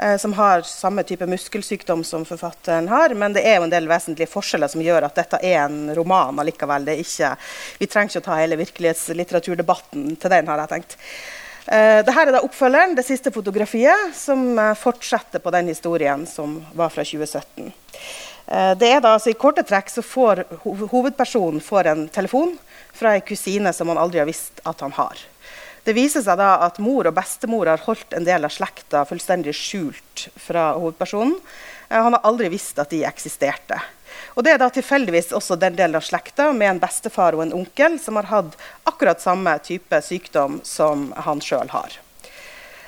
Eh, 0.00 0.16
som 0.16 0.32
har 0.32 0.62
samme 0.62 1.02
type 1.02 1.26
muskelsykdom 1.26 2.04
som 2.04 2.24
forfatteren 2.24 2.88
har. 2.88 3.14
Men 3.14 3.34
det 3.36 3.44
er 3.44 3.58
jo 3.58 3.66
en 3.66 3.72
del 3.72 3.88
vesentlige 3.88 4.30
forskjeller 4.32 4.70
som 4.72 4.80
gjør 4.80 5.04
at 5.10 5.18
dette 5.18 5.40
er 5.44 5.58
en 5.66 5.92
roman 5.96 6.40
allikevel. 6.40 6.88
Ikke, 7.02 7.34
vi 7.78 7.88
trenger 7.90 8.14
ikke 8.14 8.22
å 8.22 8.28
ta 8.30 8.38
hele 8.40 8.58
virkelighetslitteraturdebatten 8.62 10.16
til 10.16 10.32
den, 10.32 10.48
har 10.48 10.64
jeg 10.64 10.72
tenkt. 10.72 10.96
Uh, 11.70 12.00
Dette 12.00 12.16
er 12.16 12.32
da 12.32 12.40
oppfølgeren, 12.42 12.96
det 12.96 13.04
siste 13.06 13.30
fotografiet, 13.30 14.14
som 14.16 14.56
uh, 14.58 14.72
fortsetter 14.74 15.42
på 15.44 15.52
den 15.54 15.68
historien 15.70 16.24
som 16.26 16.56
var 16.74 16.88
fra 16.90 17.04
2017. 17.04 17.68
Eh, 18.50 18.72
det 18.78 18.88
er 18.90 19.02
da, 19.02 19.14
altså 19.14 19.30
I 19.30 19.38
korte 19.38 19.62
trekk 19.66 19.92
så 19.92 20.02
får 20.02 20.44
hovedpersonen 20.90 21.62
får 21.62 21.90
en 21.92 22.06
telefon 22.10 22.56
fra 22.96 23.14
en 23.14 23.26
kusine 23.26 23.72
som 23.76 23.92
han 23.92 24.00
aldri 24.00 24.22
har 24.22 24.28
visst 24.30 24.62
at 24.66 24.82
han 24.82 24.94
har. 24.98 25.20
Det 25.86 25.94
viser 25.96 26.24
seg 26.24 26.36
da 26.36 26.56
at 26.66 26.80
mor 26.82 27.08
og 27.08 27.16
bestemor 27.16 27.70
har 27.70 27.86
holdt 27.86 28.12
en 28.16 28.26
del 28.26 28.44
av 28.44 28.52
slekta 28.52 29.06
fullstendig 29.08 29.54
skjult 29.56 30.26
fra 30.36 30.72
hovedpersonen. 30.74 31.38
Eh, 31.88 31.96
han 31.96 32.18
har 32.18 32.26
aldri 32.26 32.50
visst 32.52 32.82
at 32.82 32.90
de 32.90 33.04
eksisterte. 33.06 33.78
Og 34.34 34.44
Det 34.44 34.52
er 34.52 34.58
da 34.58 34.68
tilfeldigvis 34.74 35.32
også 35.36 35.56
den 35.58 35.78
delen 35.78 35.96
av 35.96 36.04
slekta 36.04 36.50
med 36.52 36.74
en 36.74 36.82
bestefar 36.82 37.36
og 37.36 37.46
en 37.46 37.54
onkel 37.62 37.98
som 38.02 38.18
har 38.18 38.28
hatt 38.30 38.58
akkurat 38.90 39.22
samme 39.22 39.54
type 39.62 40.02
sykdom 40.02 40.60
som 40.66 41.12
han 41.16 41.42
sjøl 41.44 41.70
har. 41.70 42.00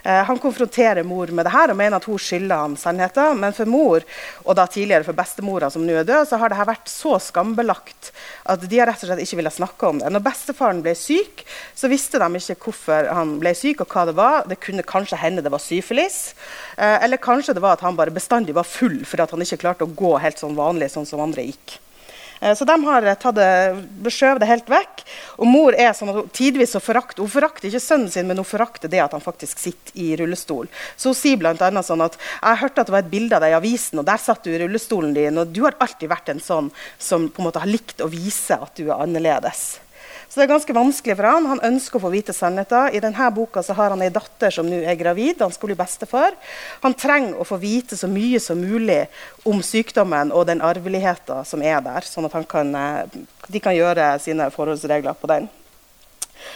Eh, 0.03 0.23
han 0.29 0.39
konfronterer 0.39 1.07
mor 1.07 1.31
med 1.31 1.47
det 1.47 1.53
her 1.55 1.73
og 1.73 1.79
mener 1.79 1.99
at 1.99 2.07
hun 2.09 2.21
skylder 2.21 2.65
ham 2.65 2.77
sannheten. 2.79 3.39
Men 3.41 3.55
for 3.57 3.71
mor, 3.71 4.07
og 4.45 4.57
da 4.59 4.67
tidligere 4.67 5.07
for 5.07 5.19
bestemora 5.19 5.71
som 5.73 5.85
nå 5.87 5.97
er 6.01 6.09
død, 6.09 6.29
så 6.29 6.41
har 6.43 6.53
det 6.53 6.67
vært 6.73 6.91
så 6.91 7.17
skambelagt 7.23 8.13
at 8.51 8.65
de 8.67 8.81
har 8.81 8.91
rett 8.91 9.05
og 9.05 9.13
slett 9.13 9.23
ikke 9.25 9.41
villet 9.43 9.59
snakke 9.59 9.91
om 9.91 10.03
det. 10.03 10.11
Når 10.13 10.25
bestefaren 10.27 10.83
ble 10.85 10.97
syk, 10.99 11.45
så 11.79 11.91
visste 11.93 12.21
de 12.23 12.43
ikke 12.43 12.59
hvorfor 12.67 13.13
han 13.15 13.37
ble 13.43 13.55
syk 13.59 13.85
og 13.85 13.95
hva 13.95 14.07
det 14.09 14.17
var. 14.19 14.43
Det 14.51 14.61
kunne 14.63 14.87
kanskje 14.87 15.21
hende 15.21 15.45
det 15.45 15.53
var 15.55 15.63
syfilis. 15.63 16.35
Eh, 16.77 16.99
eller 17.05 17.23
kanskje 17.23 17.57
det 17.57 17.65
var 17.65 17.79
at 17.79 17.87
han 17.87 17.99
bare 17.99 18.15
bestandig 18.15 18.57
var 18.59 18.69
full 18.69 19.03
for 19.09 19.23
at 19.23 19.33
han 19.35 19.45
ikke 19.45 19.63
klarte 19.65 19.87
å 19.87 19.97
gå 19.97 20.17
helt 20.23 20.41
sånn 20.41 20.59
vanlig 20.59 20.93
sånn 20.93 21.09
som 21.09 21.23
andre 21.23 21.47
gikk. 21.47 21.79
Eh, 22.43 22.55
så 22.55 22.65
de 22.65 22.77
har 22.85 23.07
eh, 23.07 23.19
tatt 23.19 23.37
det, 23.39 24.11
skjøvet 24.11 24.43
det 24.43 24.51
helt 24.51 24.71
vekk. 24.71 25.05
Og 25.39 25.49
mor 25.49 25.77
er 25.79 25.95
sånn 25.97 26.11
at 26.13 26.33
tidvis 26.35 26.75
så 26.75 26.83
forakter 26.83 27.23
Hun 27.23 27.31
forakter 27.31 27.69
ikke 27.69 27.83
sønnen 27.83 28.11
sin, 28.11 28.27
men 28.29 28.41
hun 28.41 28.49
forakter 28.49 28.91
det 28.91 29.03
at 29.05 29.15
han 29.15 29.23
faktisk 29.23 29.63
sitter 29.63 29.95
i 30.03 30.13
rullestol. 30.19 30.71
Så 30.97 31.13
hun 31.13 31.19
sier 31.19 31.39
bl.a. 31.41 31.71
sånn 31.87 32.05
at 32.05 32.19
jeg 32.19 32.63
hørte 32.65 32.83
at 32.83 32.91
det 32.91 32.97
var 32.97 33.07
et 33.07 33.13
bilde 33.13 33.39
av 33.39 33.45
deg 33.45 33.55
i 33.55 33.59
avisen, 33.61 34.03
og 34.03 34.09
der 34.09 34.21
satt 34.21 34.43
du 34.45 34.51
i 34.53 34.59
rullestolen 34.65 35.15
din, 35.17 35.39
og 35.39 35.55
du 35.55 35.63
har 35.67 35.79
alltid 35.79 36.11
vært 36.11 36.33
en 36.33 36.43
sånn 36.43 36.73
som 36.99 37.31
på 37.31 37.43
en 37.43 37.51
måte 37.51 37.63
har 37.63 37.71
likt 37.71 38.03
å 38.03 38.11
vise 38.11 38.59
at 38.59 38.75
du 38.79 38.89
er 38.89 38.99
annerledes. 38.99 39.77
Så 40.33 40.41
det 40.41 40.47
er 40.47 40.55
ganske 40.55 40.73
vanskelig 40.73 41.12
for 41.19 41.29
han. 41.29 41.45
Han 41.45 41.59
ønsker 41.67 41.99
å 41.99 42.07
få 42.07 42.11
vite 42.15 42.33
sannheten. 42.33 42.95
I 42.97 43.03
denne 43.05 43.27
boka 43.37 43.61
så 43.61 43.75
har 43.77 43.93
han 43.93 44.01
ei 44.01 44.09
datter 44.09 44.55
som 44.57 44.65
nå 44.65 44.79
er 44.81 44.97
gravid. 44.97 45.43
Han 45.45 45.53
skulle 45.53 45.75
bli 45.75 45.83
bestefar. 45.83 46.39
Han 46.81 46.97
trenger 46.97 47.37
å 47.37 47.45
få 47.45 47.59
vite 47.61 47.99
så 48.01 48.09
mye 48.09 48.41
som 48.41 48.57
mulig 48.57 49.03
om 49.45 49.61
sykdommen 49.61 50.33
og 50.33 50.47
den 50.49 50.65
arveligheten 50.65 51.45
som 51.45 51.61
er 51.61 51.85
der, 51.85 52.09
sånn 52.09 52.31
at 52.31 52.49
kan, 52.49 52.73
eh, 52.73 53.19
de 53.45 53.61
kan 53.61 53.77
gjøre 53.77 54.15
sine 54.25 54.49
forholdsregler 54.55 55.21
på 55.21 55.29
den. 55.35 55.51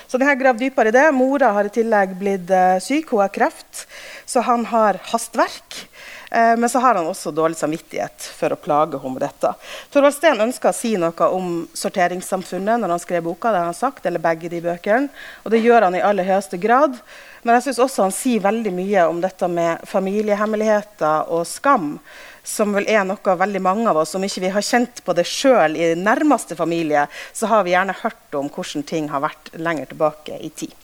Så 0.08 0.16
den 0.16 0.28
har 0.30 0.40
gravd 0.40 0.64
dypere 0.64 0.88
i 0.88 0.96
det. 0.96 1.04
Mora 1.12 1.52
har 1.52 1.68
i 1.68 1.74
tillegg 1.76 2.16
blitt 2.16 2.48
uh, 2.48 2.80
syk, 2.82 3.12
hun 3.12 3.26
har 3.26 3.34
kreft, 3.34 3.84
så 4.24 4.40
han 4.48 4.64
har 4.72 4.98
hastverk. 5.12 5.82
Eh, 6.30 6.56
men 6.56 6.68
så 6.68 6.78
har 6.78 6.94
han 6.94 7.06
også 7.06 7.30
dårlig 7.30 7.56
samvittighet 7.56 8.28
for 8.38 8.52
å 8.52 8.58
plage 8.58 8.98
henne 8.98 9.14
med 9.14 9.22
dette. 9.22 9.52
Thorvald 9.92 10.16
Steen 10.16 10.42
ønska 10.42 10.72
å 10.72 10.76
si 10.76 10.96
noe 10.98 11.30
om 11.32 11.66
sorteringssamfunnet 11.76 12.82
når 12.82 12.96
han 12.96 13.02
skrev 13.02 13.24
boka. 13.28 13.52
det 13.52 13.62
har 13.62 13.70
han 13.70 13.78
sagt, 13.78 14.06
eller 14.06 14.22
begge 14.22 14.50
de 14.50 14.60
bøkene, 14.60 15.08
og 15.44 15.50
det 15.54 15.62
gjør 15.62 15.86
han 15.86 15.94
i 15.94 16.02
aller 16.02 16.26
høyeste 16.26 16.58
grad. 16.58 16.98
Men 17.42 17.54
jeg 17.56 17.68
synes 17.68 17.82
også 17.84 18.02
han 18.02 18.14
sier 18.14 18.42
veldig 18.42 18.72
mye 18.74 19.06
om 19.06 19.20
dette 19.22 19.48
med 19.48 19.84
familiehemmeligheter 19.86 21.30
og 21.30 21.46
skam. 21.46 21.98
Som 22.46 22.74
vel 22.74 22.86
er 22.90 23.04
noe 23.06 23.36
veldig 23.38 23.62
mange 23.62 23.90
av 23.90 24.00
oss, 24.02 24.14
om 24.14 24.24
ikke 24.26 24.42
vi 24.42 24.50
har 24.54 24.62
kjent 24.66 25.02
på 25.06 25.14
det 25.14 25.26
sjøl 25.26 25.76
i 25.78 25.94
nærmeste 25.98 26.58
familie, 26.58 27.06
så 27.32 27.46
har 27.50 27.66
vi 27.66 27.74
gjerne 27.74 27.94
hørt 28.02 28.38
om 28.38 28.50
hvordan 28.50 28.86
ting 28.86 29.10
har 29.10 29.22
vært 29.22 29.50
lenger 29.58 29.90
tilbake 29.90 30.38
i 30.42 30.50
tid. 30.50 30.74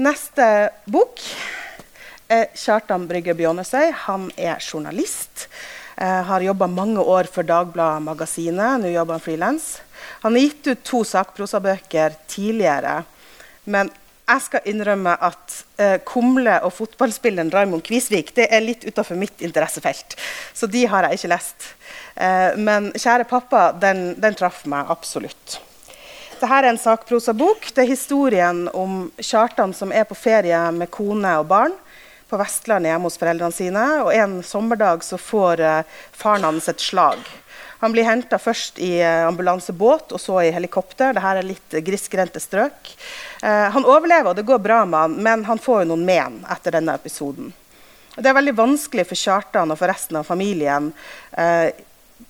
Neste 0.00 0.70
bok 0.88 1.20
er 2.32 2.46
Kjartan 2.56 3.02
Brygge 3.08 3.34
Bjånesøy. 3.36 3.90
Han 4.06 4.30
er 4.32 4.56
journalist. 4.64 5.44
Eh, 6.00 6.22
har 6.24 6.40
jobba 6.40 6.70
mange 6.72 7.04
år 7.04 7.28
for 7.28 7.44
Dagbladet 7.44 8.06
Magasinet. 8.06 8.80
Nå 8.80 8.94
jobber 8.94 9.18
han 9.18 9.24
frilans. 9.26 9.68
Han 10.22 10.38
har 10.38 10.46
gitt 10.46 10.70
ut 10.70 10.84
to 10.88 11.02
sakprosabøker 11.04 12.16
tidligere. 12.32 13.02
Men 13.68 13.92
jeg 14.30 14.46
skal 14.46 14.72
innrømme 14.72 15.18
at 15.20 15.60
eh, 15.76 15.98
Kumle 16.08 16.56
og 16.64 16.72
fotballspilleren 16.78 17.52
Raymond 17.52 17.84
Kvisvik 17.84 18.32
det 18.38 18.48
er 18.48 18.64
litt 18.64 18.88
utenfor 18.88 19.20
mitt 19.20 19.44
interessefelt. 19.44 20.16
Så 20.56 20.70
de 20.70 20.86
har 20.88 21.10
jeg 21.10 21.20
ikke 21.20 21.34
lest. 21.36 21.74
Eh, 22.16 22.56
men 22.56 22.88
'Kjære 22.96 23.28
pappa' 23.28 23.74
den, 23.84 24.14
den 24.16 24.38
traff 24.38 24.64
meg 24.64 24.88
absolutt. 24.88 25.60
Dette 26.40 26.56
er 26.56 26.70
en 26.70 26.78
sakprosabok. 26.80 27.66
Det 27.76 27.82
er 27.82 27.90
historien 27.90 28.62
om 28.72 29.10
Kjartan 29.20 29.74
som 29.76 29.90
er 29.92 30.06
på 30.08 30.16
ferie 30.16 30.56
med 30.72 30.88
kone 30.88 31.34
og 31.36 31.50
barn 31.50 31.74
på 32.30 32.38
Vestlandet 32.40 32.94
hjemme 32.94 33.10
hos 33.10 33.20
foreldrene 33.20 33.52
sine. 33.52 33.82
Og 34.06 34.08
En 34.16 34.38
sommerdag 34.40 35.04
så 35.04 35.18
får 35.20 35.60
uh, 35.60 35.98
faren 36.16 36.46
hans 36.48 36.70
et 36.72 36.80
slag. 36.80 37.20
Han 37.82 37.92
blir 37.92 38.08
henta 38.08 38.38
først 38.40 38.80
i 38.80 39.02
uh, 39.02 39.26
ambulansebåt 39.28 40.14
og 40.16 40.22
så 40.22 40.38
i 40.46 40.54
helikopter. 40.56 41.12
Dette 41.12 41.34
er 41.42 41.50
litt 41.50 41.76
grisgrendte 41.90 42.40
strøk. 42.40 42.88
Uh, 43.44 43.68
han 43.76 43.84
overlever, 43.84 44.32
og 44.32 44.40
det 44.40 44.48
går 44.48 44.64
bra 44.64 44.86
med 44.88 44.96
han, 45.02 45.18
men 45.20 45.44
han 45.50 45.60
får 45.60 45.82
jo 45.82 45.90
noen 45.92 46.08
men 46.08 46.40
etter 46.56 46.78
denne 46.78 46.96
episoden. 46.96 47.52
Det 48.16 48.32
er 48.32 48.40
veldig 48.40 48.56
vanskelig 48.56 49.04
for 49.12 49.26
Kjartan 49.28 49.76
og 49.76 49.76
for 49.76 49.92
resten 49.92 50.22
av 50.22 50.24
familien 50.24 50.88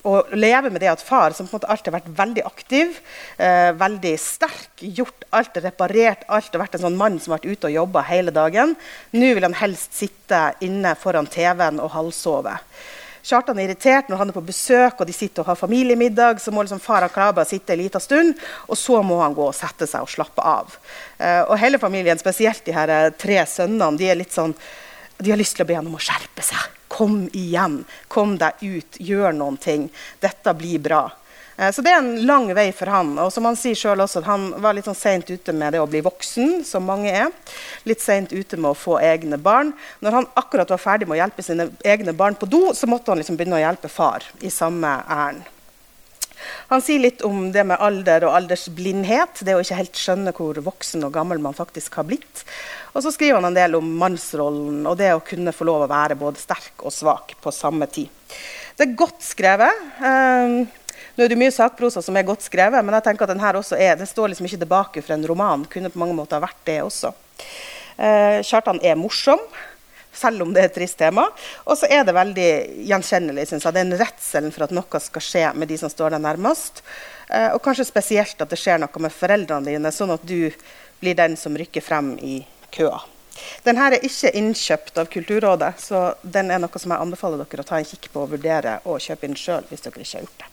å 0.06 0.20
leve 0.32 0.70
med 0.72 0.80
det 0.82 0.90
at 0.92 1.02
far, 1.04 1.34
som 1.36 1.46
på 1.46 1.54
en 1.54 1.58
måte 1.58 1.70
alltid 1.72 1.90
har 1.90 1.98
vært 1.98 2.14
veldig 2.20 2.44
aktiv, 2.48 3.00
eh, 3.36 3.72
veldig 3.76 4.14
sterk, 4.20 4.70
gjort 4.80 5.26
alt, 5.36 5.60
reparert 5.64 6.24
alt 6.28 6.54
og 6.54 6.62
vært 6.62 6.78
en 6.78 6.86
sånn 6.86 6.96
mann 7.00 7.18
som 7.20 7.32
har 7.32 7.40
vært 7.40 7.52
ute 7.52 7.68
og 7.68 7.76
jobba 7.76 8.06
hele 8.08 8.32
dagen, 8.34 8.76
nå 9.12 9.34
vil 9.34 9.48
han 9.48 9.58
helst 9.60 9.94
sitte 9.98 10.54
inne 10.64 10.94
foran 10.96 11.28
TV-en 11.28 11.80
og 11.84 11.92
halvsove. 11.96 12.56
Kjartan 13.20 13.58
er 13.60 13.68
irritert 13.68 14.08
når 14.08 14.20
han 14.22 14.30
er 14.32 14.36
på 14.36 14.42
besøk 14.44 15.02
og 15.02 15.08
de 15.08 15.14
sitter 15.14 15.42
og 15.42 15.50
har 15.52 15.58
familiemiddag. 15.60 16.40
Så 16.40 16.52
må 16.54 16.64
liksom 16.64 16.80
far 16.80 17.04
og 17.04 17.40
sitte 17.46 17.74
en 17.74 17.82
liten 17.82 18.00
stund, 18.00 18.34
og 18.66 18.78
så 18.78 19.02
må 19.04 19.20
han 19.20 19.36
gå 19.36 19.44
og 19.50 19.56
sette 19.56 19.86
seg 19.86 20.04
og 20.04 20.08
slappe 20.10 20.40
av. 20.40 20.76
Eh, 21.18 21.42
og 21.42 21.58
hele 21.60 21.78
familien, 21.78 22.18
spesielt 22.18 22.64
de 22.64 22.72
her 22.72 22.88
eh, 22.88 23.10
tre 23.12 23.42
sønnene, 23.46 23.98
de 24.00 24.08
er 24.08 24.20
litt 24.20 24.32
sånn, 24.32 24.54
de 25.20 25.32
har 25.32 25.40
lyst 25.40 25.56
til 25.58 25.66
å 25.66 25.68
be 25.68 25.78
han 25.78 25.88
om 25.88 25.96
å 25.98 26.02
skjerpe 26.02 26.44
seg. 26.44 26.76
Kom 26.90 27.22
igjen. 27.36 27.82
Kom 28.08 28.36
deg 28.40 28.60
ut. 28.60 29.00
Gjør 29.00 29.36
noen 29.36 29.58
ting. 29.60 29.88
Dette 30.20 30.54
blir 30.58 30.82
bra. 30.82 31.04
Eh, 31.60 31.70
så 31.72 31.84
det 31.84 31.92
er 31.92 32.00
en 32.00 32.26
lang 32.26 32.48
vei 32.56 32.70
for 32.76 32.90
han. 32.90 33.12
Og 33.20 33.30
som 33.34 33.44
han 33.48 33.58
sier 33.58 33.78
selv 33.78 34.06
også, 34.06 34.24
han 34.24 34.48
var 34.64 34.76
litt 34.76 34.88
sånn 34.88 34.98
seint 34.98 35.30
ute 35.30 35.54
med 35.56 35.76
det 35.76 35.82
å 35.82 35.88
bli 35.90 36.00
voksen, 36.04 36.60
som 36.64 36.88
mange 36.88 37.12
er. 37.12 37.28
Litt 37.88 38.02
seint 38.04 38.32
ute 38.32 38.56
med 38.56 38.72
å 38.72 38.78
få 38.78 38.98
egne 39.04 39.38
barn. 39.40 39.74
Når 40.00 40.18
han 40.18 40.28
akkurat 40.40 40.72
var 40.72 40.82
ferdig 40.82 41.08
med 41.08 41.18
å 41.18 41.22
hjelpe 41.22 41.44
sine 41.44 41.68
egne 41.84 42.16
barn 42.16 42.38
på 42.38 42.48
do, 42.48 42.70
så 42.74 42.88
måtte 42.90 43.12
han 43.12 43.20
liksom 43.20 43.36
begynne 43.38 43.60
å 43.60 43.64
hjelpe 43.64 43.92
far 43.92 44.24
i 44.40 44.52
samme 44.52 45.00
ærend. 45.04 45.44
Han 46.70 46.82
sier 46.84 47.02
litt 47.02 47.24
om 47.26 47.48
det 47.54 47.64
med 47.68 47.80
alder 47.82 48.26
og 48.28 48.36
aldersblindhet. 48.38 49.42
Det 49.46 49.56
å 49.56 49.62
ikke 49.62 49.80
helt 49.80 50.00
skjønne 50.00 50.34
hvor 50.36 50.60
voksen 50.64 51.06
og 51.06 51.14
gammel 51.14 51.42
man 51.42 51.56
faktisk 51.56 51.98
har 52.00 52.08
blitt. 52.08 52.44
Og 52.94 53.04
så 53.04 53.12
skriver 53.14 53.38
han 53.38 53.50
en 53.50 53.58
del 53.58 53.76
om 53.78 53.88
mannsrollen 54.00 54.84
og 54.88 54.98
det 55.00 55.12
å 55.14 55.24
kunne 55.24 55.54
få 55.54 55.66
lov 55.68 55.86
å 55.86 55.90
være 55.90 56.18
både 56.20 56.42
sterk 56.42 56.84
og 56.84 56.94
svak 56.94 57.36
på 57.42 57.54
samme 57.54 57.88
tid. 57.90 58.10
Det 58.78 58.86
er 58.86 58.98
godt 58.98 59.24
skrevet. 59.24 59.82
Um, 60.00 60.62
nå 61.16 61.24
er 61.24 61.32
det 61.32 61.38
mye 61.40 61.54
sakprosa 61.54 62.02
som 62.04 62.16
er 62.16 62.26
godt 62.28 62.46
skrevet, 62.46 62.80
men 62.84 62.96
jeg 62.96 63.08
tenker 63.08 63.26
at 63.26 63.34
den 63.34 63.42
her 63.42 63.58
også 63.58 63.78
er, 63.78 63.98
den 63.98 64.08
står 64.08 64.32
liksom 64.32 64.46
ikke 64.48 64.62
tilbake 64.62 65.02
for 65.04 65.16
en 65.16 65.26
roman. 65.28 65.66
Kunne 65.68 65.92
på 65.92 66.00
mange 66.00 66.16
måter 66.16 66.42
vært 66.42 66.62
det 66.68 66.80
også. 66.86 67.12
Uh, 68.00 68.40
Kjartan 68.46 68.80
er 68.80 68.96
morsom 68.96 69.42
selv 70.12 70.42
om 70.42 70.52
det 70.54 70.62
er 70.62 70.70
et 70.70 70.74
trist 70.74 70.98
tema. 70.98 71.26
Og 71.64 71.78
så 71.78 71.88
er 71.90 72.04
det 72.04 72.16
veldig 72.16 72.50
gjenkjennelig. 72.90 73.46
Synes 73.50 73.66
jeg. 73.66 73.76
Den 73.76 73.94
redselen 74.00 74.54
for 74.54 74.66
at 74.66 74.74
noe 74.74 75.02
skal 75.02 75.24
skje 75.24 75.46
med 75.54 75.70
de 75.70 75.78
som 75.80 75.92
står 75.92 76.16
deg 76.16 76.24
nærmest. 76.24 76.82
Eh, 77.28 77.50
og 77.54 77.62
kanskje 77.64 77.88
spesielt 77.88 78.42
at 78.42 78.50
det 78.50 78.58
skjer 78.60 78.82
noe 78.82 79.02
med 79.04 79.14
foreldrene 79.14 79.70
dine, 79.70 79.94
sånn 79.94 80.14
at 80.16 80.26
du 80.26 80.50
blir 81.00 81.16
den 81.16 81.36
som 81.40 81.56
rykker 81.56 81.84
frem 81.84 82.16
i 82.18 82.40
køa. 82.74 83.00
Denne 83.64 83.86
er 83.88 84.04
ikke 84.04 84.32
innkjøpt 84.36 84.98
av 85.00 85.08
Kulturrådet, 85.12 85.72
så 85.80 86.00
den 86.22 86.50
er 86.52 86.60
noe 86.60 86.80
som 86.82 86.92
jeg 86.92 87.00
anbefaler 87.06 87.44
dere 87.44 87.64
å 87.64 87.68
ta 87.68 87.78
en 87.78 87.88
kikk 87.88 88.10
på 88.12 88.24
og 88.24 88.34
vurdere 88.34 88.80
å 88.84 88.98
kjøpe 89.00 89.28
inn 89.28 89.38
sjøl 89.38 89.68
hvis 89.70 89.86
dere 89.86 90.02
ikke 90.02 90.18
har 90.18 90.26
gjort 90.26 90.42
det. 90.42 90.50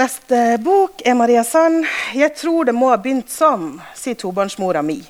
Neste 0.00 0.40
bok 0.62 1.02
er 1.04 1.16
Maria 1.18 1.42
Sand. 1.44 1.84
'Jeg 2.14 2.36
tror 2.38 2.64
det 2.64 2.74
må 2.78 2.92
ha 2.92 2.96
begynt 2.96 3.28
sånn', 3.28 3.80
sier 3.98 4.14
tobarnsmora 4.14 4.82
mi. 4.86 5.02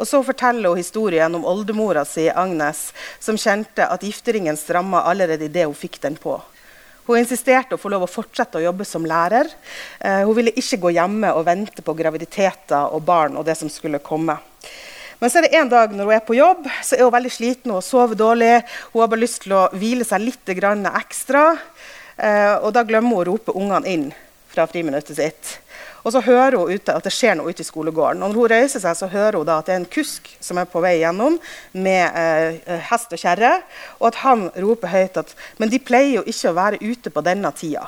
Og 0.00 0.08
så 0.08 0.22
forteller 0.24 0.72
hun 0.72 0.80
historien 0.80 1.34
om 1.36 1.44
oldemora 1.44 2.06
si, 2.08 2.24
Agnes, 2.32 2.86
som 3.20 3.36
kjente 3.36 3.84
at 3.84 4.04
gifteringen 4.04 4.56
stramma 4.56 5.02
allerede 5.04 5.44
idet 5.50 5.66
hun 5.68 5.76
fikk 5.76 6.00
den 6.00 6.16
på. 6.16 6.38
Hun 7.04 7.18
insisterte 7.18 7.76
å 7.76 7.80
få 7.80 7.90
lov 7.92 8.06
å 8.06 8.10
fortsette 8.10 8.60
å 8.60 8.64
jobbe 8.64 8.86
som 8.88 9.04
lærer. 9.04 9.50
Eh, 9.98 10.22
hun 10.24 10.32
ville 10.36 10.54
ikke 10.56 10.78
gå 10.84 10.94
hjemme 10.96 11.32
og 11.36 11.44
vente 11.48 11.84
på 11.84 11.96
graviditeter 11.98 12.94
og 12.94 13.04
barn 13.04 13.36
og 13.36 13.44
det 13.48 13.58
som 13.60 13.68
skulle 13.72 14.00
komme. 14.04 14.38
Men 15.20 15.28
så 15.28 15.40
er 15.40 15.48
det 15.48 15.58
en 15.58 15.68
dag 15.68 15.92
når 15.92 16.06
hun 16.06 16.16
er 16.16 16.24
på 16.24 16.38
jobb, 16.38 16.68
så 16.86 16.96
er 16.96 17.04
hun 17.04 17.12
veldig 17.12 17.32
sliten 17.34 17.74
og 17.74 17.84
sover 17.84 18.16
dårlig. 18.16 18.54
Hun 18.94 19.02
har 19.02 19.10
bare 19.12 19.20
lyst 19.20 19.42
til 19.44 19.56
å 19.58 19.66
hvile 19.74 20.06
seg 20.08 20.24
litt 20.24 20.54
ekstra. 20.54 21.44
Eh, 22.16 22.54
og 22.62 22.72
da 22.72 22.86
glemmer 22.88 23.18
hun 23.18 23.20
å 23.20 23.28
rope 23.34 23.52
ungene 23.52 23.90
inn 23.90 24.06
fra 24.48 24.64
friminuttet 24.70 25.18
sitt. 25.18 25.58
Og 26.04 26.14
så 26.14 26.22
hører 26.24 26.56
hun 26.56 26.72
ute 26.72 26.94
at 26.96 27.04
det 27.04 27.12
skjer 27.12 27.36
noe 27.36 27.52
ute 27.52 27.64
i 27.64 27.68
skolegården. 27.68 28.22
Og 28.22 28.32
når 28.32 28.40
hun 28.40 28.50
reiser 28.54 28.82
seg, 28.82 28.96
så 28.96 29.10
hører 29.10 29.40
hun 29.40 29.48
da 29.48 29.58
at 29.60 29.68
det 29.68 29.76
er 29.76 29.82
en 29.82 29.90
kusk 29.92 30.30
som 30.40 30.60
er 30.60 30.68
på 30.70 30.82
vei 30.84 30.96
gjennom 31.02 31.36
med 31.76 32.18
eh, 32.20 32.80
hest 32.90 33.12
og 33.12 33.20
kjerre, 33.20 33.58
og 34.00 34.10
at 34.10 34.20
han 34.24 34.48
roper 34.64 34.94
høyt 34.94 35.20
at 35.20 35.34
Men 35.60 35.72
de 35.72 35.80
pleier 35.82 36.20
jo 36.20 36.26
ikke 36.26 36.52
å 36.52 36.58
være 36.58 36.80
ute 36.80 37.12
på 37.12 37.24
denne 37.26 37.52
tida. 37.56 37.86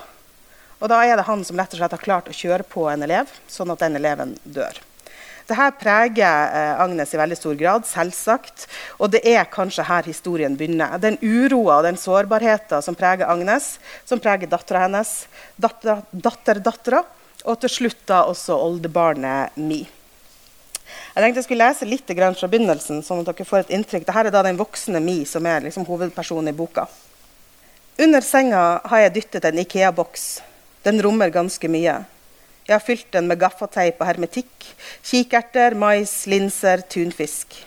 Og 0.83 0.91
da 0.91 1.05
er 1.07 1.17
det 1.17 1.29
han 1.29 1.45
som 1.47 1.59
rett 1.59 1.75
og 1.75 1.79
slett 1.79 1.95
har 1.95 2.03
klart 2.03 2.29
å 2.29 2.35
kjøre 2.35 2.67
på 2.67 2.89
en 2.91 3.05
elev, 3.07 3.31
sånn 3.49 3.71
at 3.71 3.85
den 3.85 4.01
eleven 4.01 4.35
dør. 4.43 4.81
Dette 5.47 5.69
preger 5.81 6.51
eh, 6.55 6.81
Agnes 6.81 7.13
i 7.15 7.19
veldig 7.19 7.39
stor 7.39 7.57
grad, 7.59 7.87
selvsagt. 7.89 8.67
Og 9.03 9.11
det 9.15 9.23
er 9.27 9.49
kanskje 9.51 9.87
her 9.89 10.07
historien 10.07 10.55
begynner. 10.59 10.99
Den 11.03 11.19
uroa 11.23 11.81
og 11.81 11.87
den 11.87 11.99
sårbarheten 12.01 12.85
som 12.85 12.99
preger 12.99 13.31
Agnes, 13.31 13.77
som 14.07 14.23
preger 14.23 14.51
dattera 14.51 14.85
hennes, 14.87 15.25
datterdattera, 15.59 17.03
og 17.45 17.59
til 17.63 17.73
slutt 17.77 18.07
da 18.09 18.23
også 18.31 18.57
oldebarnet 18.57 19.57
Mi. 19.57 19.83
Jeg 21.13 21.25
tenkte 21.25 21.41
jeg 21.41 21.47
skulle 21.47 21.67
lese 21.67 21.89
litt 21.89 22.09
fra 22.39 22.49
begynnelsen, 22.49 23.03
sånn 23.05 23.21
at 23.23 23.31
dere 23.31 23.49
får 23.49 23.65
et 23.65 23.73
inntrykk. 23.77 24.07
Dette 24.07 24.19
er 24.19 24.31
da 24.33 24.43
den 24.45 24.61
voksne 24.61 25.01
Mi, 25.01 25.25
som 25.25 25.47
er 25.47 25.65
liksom 25.67 25.87
hovedpersonen 25.89 26.53
i 26.53 26.57
boka. 26.57 26.87
Under 28.01 28.25
senga 28.25 28.81
har 28.89 29.05
jeg 29.05 29.15
dyttet 29.19 29.45
en 29.45 29.61
Ikea-boks. 29.61 30.41
Den 30.83 31.03
rommer 31.05 31.31
ganske 31.31 31.69
mye. 31.69 31.99
Jeg 32.65 32.73
har 32.75 32.85
fylt 32.85 33.11
den 33.13 33.29
med 33.29 33.41
gaffateip 33.43 34.01
og 34.01 34.07
hermetikk, 34.07 34.67
kikerter, 35.03 35.75
mais, 35.75 36.23
linser, 36.31 36.85
tunfisk. 36.89 37.59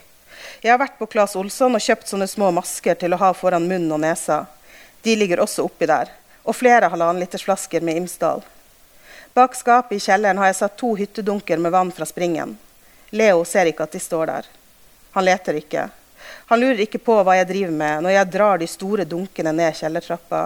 Jeg 0.62 0.72
har 0.72 0.80
vært 0.80 0.96
på 0.98 1.06
Claes 1.12 1.36
Olsson 1.38 1.76
og 1.76 1.84
kjøpt 1.84 2.10
sånne 2.10 2.26
små 2.30 2.50
masker 2.56 2.96
til 2.98 3.14
å 3.14 3.20
ha 3.20 3.30
foran 3.36 3.68
munnen 3.68 3.92
og 3.92 4.02
nesa. 4.02 4.46
De 5.04 5.14
ligger 5.14 5.44
også 5.44 5.66
oppi 5.68 5.86
der. 5.86 6.10
Og 6.42 6.56
flere 6.56 6.88
halvannenlitersflasker 6.90 7.84
med 7.84 8.00
Imsdal. 8.02 8.42
Bak 9.36 9.54
skapet 9.54 9.96
i 9.96 10.00
kjelleren 10.00 10.38
har 10.40 10.48
jeg 10.48 10.56
satt 10.56 10.78
to 10.80 10.94
hyttedunker 10.96 11.60
med 11.60 11.74
vann 11.74 11.90
fra 11.92 12.06
springen. 12.08 12.54
Leo 13.12 13.42
ser 13.44 13.68
ikke 13.68 13.84
at 13.84 13.92
de 13.92 14.00
står 14.00 14.30
der. 14.30 14.46
Han 15.12 15.26
leter 15.26 15.58
ikke. 15.58 15.82
Han 16.48 16.62
lurer 16.62 16.80
ikke 16.86 17.02
på 17.04 17.18
hva 17.20 17.34
jeg 17.36 17.50
driver 17.50 17.74
med 17.82 18.06
når 18.06 18.14
jeg 18.14 18.30
drar 18.32 18.62
de 18.62 18.68
store 18.72 19.04
dunkene 19.04 19.52
ned 19.52 19.76
kjellertrappa. 19.76 20.40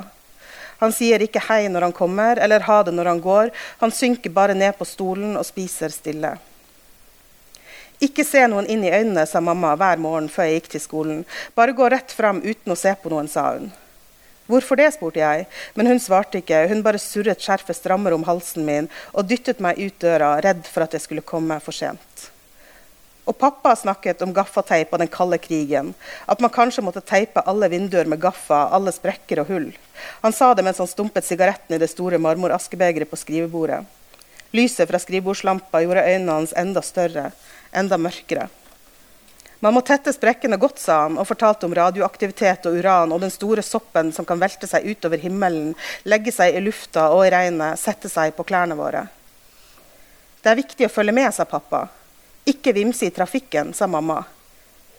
Han 0.81 0.97
sier 0.97 1.23
ikke 1.23 1.45
hei 1.47 1.69
når 1.71 1.87
han 1.87 1.95
kommer, 1.95 2.43
eller 2.43 2.67
ha 2.67 2.81
det 2.83 2.97
når 2.97 3.13
han 3.13 3.23
går. 3.23 3.53
Han 3.79 3.95
synker 3.95 4.35
bare 4.35 4.59
ned 4.59 4.75
på 4.75 4.89
stolen 4.91 5.39
og 5.39 5.47
spiser 5.47 5.95
stille. 5.95 6.33
Ikke 8.03 8.27
se 8.27 8.43
noen 8.51 8.67
inn 8.67 8.83
i 8.83 8.91
øynene, 8.91 9.23
sa 9.23 9.39
mamma 9.39 9.77
hver 9.79 10.03
morgen 10.03 10.27
før 10.35 10.51
jeg 10.51 10.65
gikk 10.65 10.69
til 10.75 10.85
skolen. 10.89 11.23
Bare 11.55 11.79
gå 11.79 11.87
rett 11.95 12.11
fram 12.11 12.43
uten 12.43 12.75
å 12.75 12.81
se 12.83 12.97
på 12.99 13.15
noen, 13.15 13.31
sa 13.31 13.53
hun. 13.53 13.71
Hvorfor 14.51 14.81
det, 14.81 14.89
spurte 14.97 15.23
jeg, 15.23 15.47
men 15.79 15.87
hun 15.87 16.03
svarte 16.03 16.41
ikke. 16.41 16.65
Hun 16.71 16.83
bare 16.83 16.99
surret 16.99 17.43
skjerfet 17.43 17.79
strammere 17.79 18.17
om 18.19 18.27
halsen 18.27 18.67
min 18.67 18.91
og 19.15 19.29
dyttet 19.31 19.63
meg 19.63 19.79
ut 19.79 19.97
døra, 20.03 20.35
redd 20.43 20.67
for 20.67 20.83
at 20.87 20.97
jeg 20.97 21.05
skulle 21.05 21.27
komme 21.27 21.61
for 21.63 21.77
sent. 21.77 22.31
Og 23.31 23.37
pappa 23.39 23.77
snakket 23.79 24.25
om 24.25 24.33
gaffateip 24.35 24.91
og 24.91 25.03
den 25.03 25.11
kalde 25.13 25.39
krigen. 25.39 25.93
At 26.27 26.41
man 26.43 26.51
kanskje 26.51 26.83
måtte 26.83 27.05
teipe 27.07 27.45
alle 27.47 27.69
vinduer 27.71 28.09
med 28.11 28.19
gaffa, 28.23 28.65
alle 28.75 28.91
sprekker 28.97 29.45
og 29.45 29.53
hull. 29.53 29.69
Han 30.25 30.35
sa 30.35 30.51
det 30.55 30.65
mens 30.67 30.81
han 30.83 30.91
stumpet 30.91 31.29
sigaretten 31.29 31.77
i 31.77 31.83
det 31.83 31.93
store 31.93 32.19
marmoraskebegeret 32.19 33.11
på 33.11 33.21
skrivebordet. 33.21 33.85
Lyset 34.57 34.91
fra 34.91 34.99
skrivebordslampa 34.99 35.85
gjorde 35.85 36.09
øynene 36.09 36.41
hans 36.41 36.57
enda 36.59 36.83
større, 36.83 37.29
enda 37.71 38.01
mørkere. 38.01 38.49
Man 39.61 39.75
må 39.77 39.83
tette 39.85 40.13
sprekkene 40.17 40.57
godt, 40.57 40.79
sa 40.81 41.03
han, 41.03 41.19
og 41.21 41.29
fortalte 41.29 41.69
om 41.69 41.75
radioaktivitet 41.77 42.65
og 42.71 42.79
uran 42.81 43.13
og 43.13 43.21
den 43.21 43.33
store 43.33 43.65
soppen 43.65 44.09
som 44.17 44.25
kan 44.25 44.41
velte 44.41 44.69
seg 44.69 44.87
utover 44.89 45.21
himmelen, 45.21 45.75
legge 46.09 46.33
seg 46.33 46.57
i 46.57 46.63
lufta 46.65 47.11
og 47.13 47.27
i 47.27 47.33
regnet, 47.35 47.77
sette 47.81 48.09
seg 48.09 48.33
på 48.37 48.47
klærne 48.49 48.79
våre. 48.79 49.05
Det 50.41 50.49
er 50.49 50.61
viktig 50.63 50.89
å 50.89 50.93
følge 50.93 51.13
med, 51.13 51.29
sa 51.37 51.45
pappa. 51.45 51.85
Ikke 52.49 52.73
vimse 52.73 53.05
i 53.05 53.13
trafikken, 53.13 53.75
sa 53.77 53.85
mamma. 53.85 54.23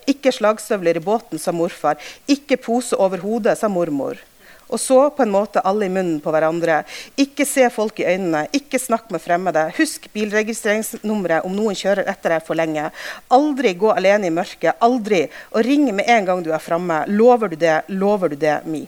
Ikke 0.09 0.33
slagstøvler 0.33 0.99
i 0.99 1.03
båten, 1.03 1.41
sa 1.41 1.53
morfar. 1.55 1.97
Ikke 2.29 2.59
pose 2.61 2.97
over 3.01 3.23
hodet, 3.25 3.57
sa 3.57 3.69
mormor. 3.69 4.21
Og 4.71 4.79
så 4.79 4.99
på 5.11 5.25
en 5.25 5.33
måte 5.33 5.63
alle 5.67 5.87
i 5.87 5.91
munnen 5.91 6.21
på 6.23 6.31
hverandre. 6.31 6.81
Ikke 7.19 7.45
se 7.47 7.67
folk 7.73 7.99
i 7.99 8.07
øynene, 8.07 8.45
ikke 8.55 8.79
snakk 8.79 9.11
med 9.11 9.23
fremmede. 9.23 9.65
Husk 9.75 10.07
bilregistreringsnummeret 10.15 11.47
om 11.47 11.55
noen 11.55 11.75
kjører 11.75 12.07
etter 12.11 12.37
deg 12.37 12.47
for 12.47 12.59
lenge. 12.59 12.87
Aldri 13.35 13.75
gå 13.75 13.91
alene 13.91 14.29
i 14.29 14.33
mørket. 14.33 14.79
Aldri. 14.79 15.25
Og 15.51 15.67
ring 15.67 15.89
med 15.91 16.07
en 16.07 16.31
gang 16.31 16.43
du 16.45 16.53
er 16.55 16.63
framme. 16.63 17.03
Lover 17.11 17.51
du 17.51 17.59
det? 17.59 17.81
Lover 17.91 18.31
du 18.31 18.39
det, 18.39 18.61
Mi? 18.65 18.85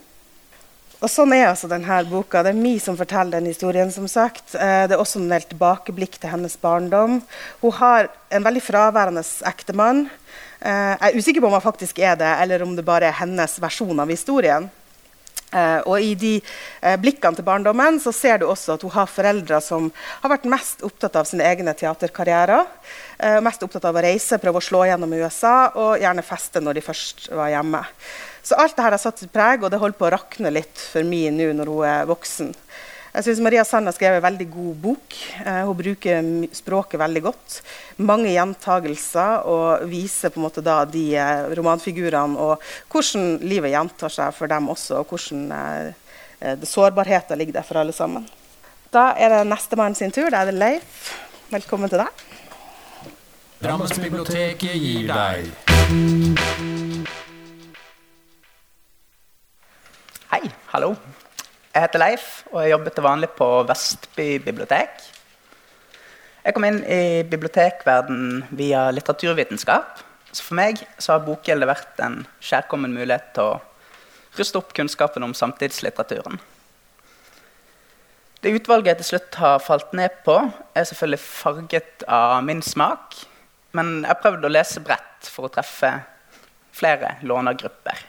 Og 1.04 1.10
sånn 1.12 1.34
er 1.36 1.50
altså 1.50 1.68
denne 1.68 1.98
boka. 2.08 2.40
Det 2.40 2.54
er 2.54 2.56
Mi 2.56 2.78
som 2.80 2.96
forteller 2.96 3.36
den 3.36 3.50
historien. 3.50 3.90
som 3.92 4.08
sagt. 4.08 4.54
Eh, 4.54 4.86
det 4.88 4.96
er 4.96 5.02
også 5.02 5.20
en 5.20 5.28
del 5.28 5.44
tilbakeblikk 5.50 6.16
til 6.16 6.30
hennes 6.32 6.56
barndom. 6.56 7.20
Hun 7.60 7.72
har 7.72 8.08
en 8.30 8.44
veldig 8.44 8.62
fraværende 8.62 9.24
ektemann. 9.44 10.08
Eh, 10.60 10.96
jeg 10.96 11.12
er 11.12 11.18
usikker 11.18 11.40
på 11.44 11.46
om 11.46 11.58
han 11.58 11.60
faktisk 11.60 11.98
er 11.98 12.16
det, 12.16 12.32
eller 12.40 12.62
om 12.62 12.74
det 12.74 12.86
bare 12.86 13.10
er 13.10 13.20
hennes 13.20 13.60
versjon 13.60 14.00
av 14.00 14.08
historien. 14.08 14.70
Uh, 15.54 15.80
og 15.86 16.02
I 16.02 16.14
de 16.18 16.32
uh, 16.42 16.96
blikkene 16.98 17.38
til 17.38 17.46
barndommen 17.46 18.00
så 18.02 18.10
ser 18.14 18.40
du 18.42 18.48
også 18.48 18.74
at 18.74 18.82
hun 18.82 18.94
har 18.96 19.10
foreldre 19.10 19.60
som 19.62 19.86
har 20.24 20.32
vært 20.32 20.48
mest 20.50 20.82
opptatt 20.86 21.14
av 21.20 21.28
sine 21.30 21.46
egne 21.46 21.76
teaterkarrierer. 21.78 22.66
Uh, 23.20 23.38
mest 23.44 23.62
opptatt 23.62 23.86
av 23.86 23.94
å 23.94 24.02
reise, 24.02 24.40
prøve 24.42 24.58
å 24.58 24.66
slå 24.66 24.82
gjennom 24.90 25.14
i 25.14 25.20
USA 25.22 25.56
og 25.70 26.02
gjerne 26.02 26.26
feste 26.26 26.62
når 26.64 26.80
de 26.80 26.86
først 26.88 27.28
var 27.30 27.52
hjemme. 27.54 27.84
Så 28.44 28.58
alt 28.58 28.74
dette 28.74 28.88
har 28.88 28.98
satt 29.00 29.22
sitt 29.22 29.32
preg, 29.32 29.62
og 29.62 29.70
det 29.72 29.80
holder 29.80 29.96
på 29.96 30.08
å 30.08 30.14
rakne 30.18 30.50
litt 30.52 30.82
for 30.90 31.06
meg 31.06 31.30
nå 31.32 31.52
når 31.56 31.70
hun 31.70 31.86
er 31.88 32.10
voksen. 32.10 32.50
Jeg 33.14 33.28
synes 33.28 33.40
Maria 33.46 33.62
Sand 33.62 33.86
har 33.86 33.94
skrevet 33.94 34.18
en 34.18 34.24
veldig 34.24 34.46
god 34.50 34.78
bok. 34.82 35.16
Eh, 35.46 35.60
hun 35.62 35.76
bruker 35.78 36.30
språket 36.50 36.98
veldig 36.98 37.20
godt. 37.22 37.60
Mange 38.02 38.32
gjentagelser 38.34 39.46
og 39.46 39.84
viser 39.86 40.34
på 40.34 40.40
en 40.40 40.46
måte 40.48 40.64
da 40.66 40.80
de 40.82 41.04
eh, 41.14 41.44
romanfigurene 41.54 42.34
og 42.42 42.64
hvordan 42.90 43.36
livet 43.46 43.70
gjentar 43.70 44.10
seg 44.10 44.34
for 44.34 44.50
dem 44.50 44.66
også, 44.74 45.04
og 45.04 45.14
hvordan 45.14 45.46
eh, 45.54 46.58
sårbarheten 46.66 47.38
ligger 47.38 47.60
der 47.60 47.70
for 47.70 47.78
alle 47.84 47.94
sammen. 47.94 48.26
Da 48.90 49.12
er 49.14 49.30
det 49.30 49.42
nestemann 49.46 49.94
sin 49.94 50.10
tur. 50.10 50.32
Da 50.34 50.42
er 50.42 50.50
det 50.50 50.58
Leif. 50.58 51.14
Velkommen 51.54 51.92
til 51.92 52.02
deg. 52.02 52.24
Drammensbiblioteket 53.62 54.74
gir 54.74 55.06
deg 55.08 55.54
Hei, 60.34 60.42
hallo. 60.74 60.96
Jeg 61.74 61.88
heter 61.88 61.98
Leif, 61.98 62.24
og 62.52 62.60
jeg 62.62 62.70
jobber 62.70 62.92
til 62.94 63.02
vanlig 63.02 63.28
på 63.34 63.46
Vestby 63.66 64.26
bibliotek. 64.44 65.00
Jeg 66.44 66.54
kom 66.54 66.66
inn 66.68 66.76
i 66.86 67.24
bibliotekverden 67.26 68.44
via 68.54 68.84
litteraturvitenskap. 68.94 70.02
Så 70.30 70.44
for 70.46 70.54
meg 70.54 70.78
så 71.02 71.16
har 71.16 71.24
Bokgjeldet 71.24 71.66
vært 71.66 72.02
en 72.04 72.20
kjærkommen 72.38 72.94
mulighet 72.94 73.32
til 73.34 73.48
å 73.56 73.56
ruste 74.38 74.60
opp 74.60 74.70
kunnskapen 74.76 75.26
om 75.26 75.34
samtidslitteraturen. 75.34 76.38
Det 78.38 78.52
utvalget 78.54 78.92
jeg 78.92 79.00
til 79.00 79.08
slutt 79.08 79.38
har 79.40 79.64
falt 79.64 79.96
ned 79.98 80.20
på, 80.22 80.36
er 80.78 80.86
selvfølgelig 80.86 81.22
farget 81.24 82.04
av 82.06 82.36
min 82.46 82.62
smak. 82.62 83.16
Men 83.74 84.04
jeg 84.04 84.12
har 84.12 84.20
prøvd 84.22 84.46
å 84.46 84.52
lese 84.52 84.84
bredt 84.84 85.26
for 85.26 85.48
å 85.48 85.50
treffe 85.58 85.90
flere 86.70 87.16
lånergrupper. 87.26 88.06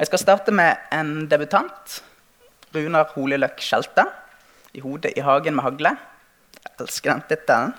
Jeg 0.00 0.08
skal 0.08 0.24
starte 0.24 0.56
med 0.56 0.80
en 0.96 1.26
debutant. 1.28 1.98
Runar 2.74 3.12
Holiløk 3.14 3.60
Skjelte. 3.60 4.06
'I 4.74 4.80
hodet 4.80 5.12
i 5.16 5.20
hagen 5.20 5.54
med 5.54 5.64
hagle'. 5.64 5.96
Jeg 6.64 6.72
elsker 6.80 7.12
den 7.12 7.22
tittelen. 7.28 7.74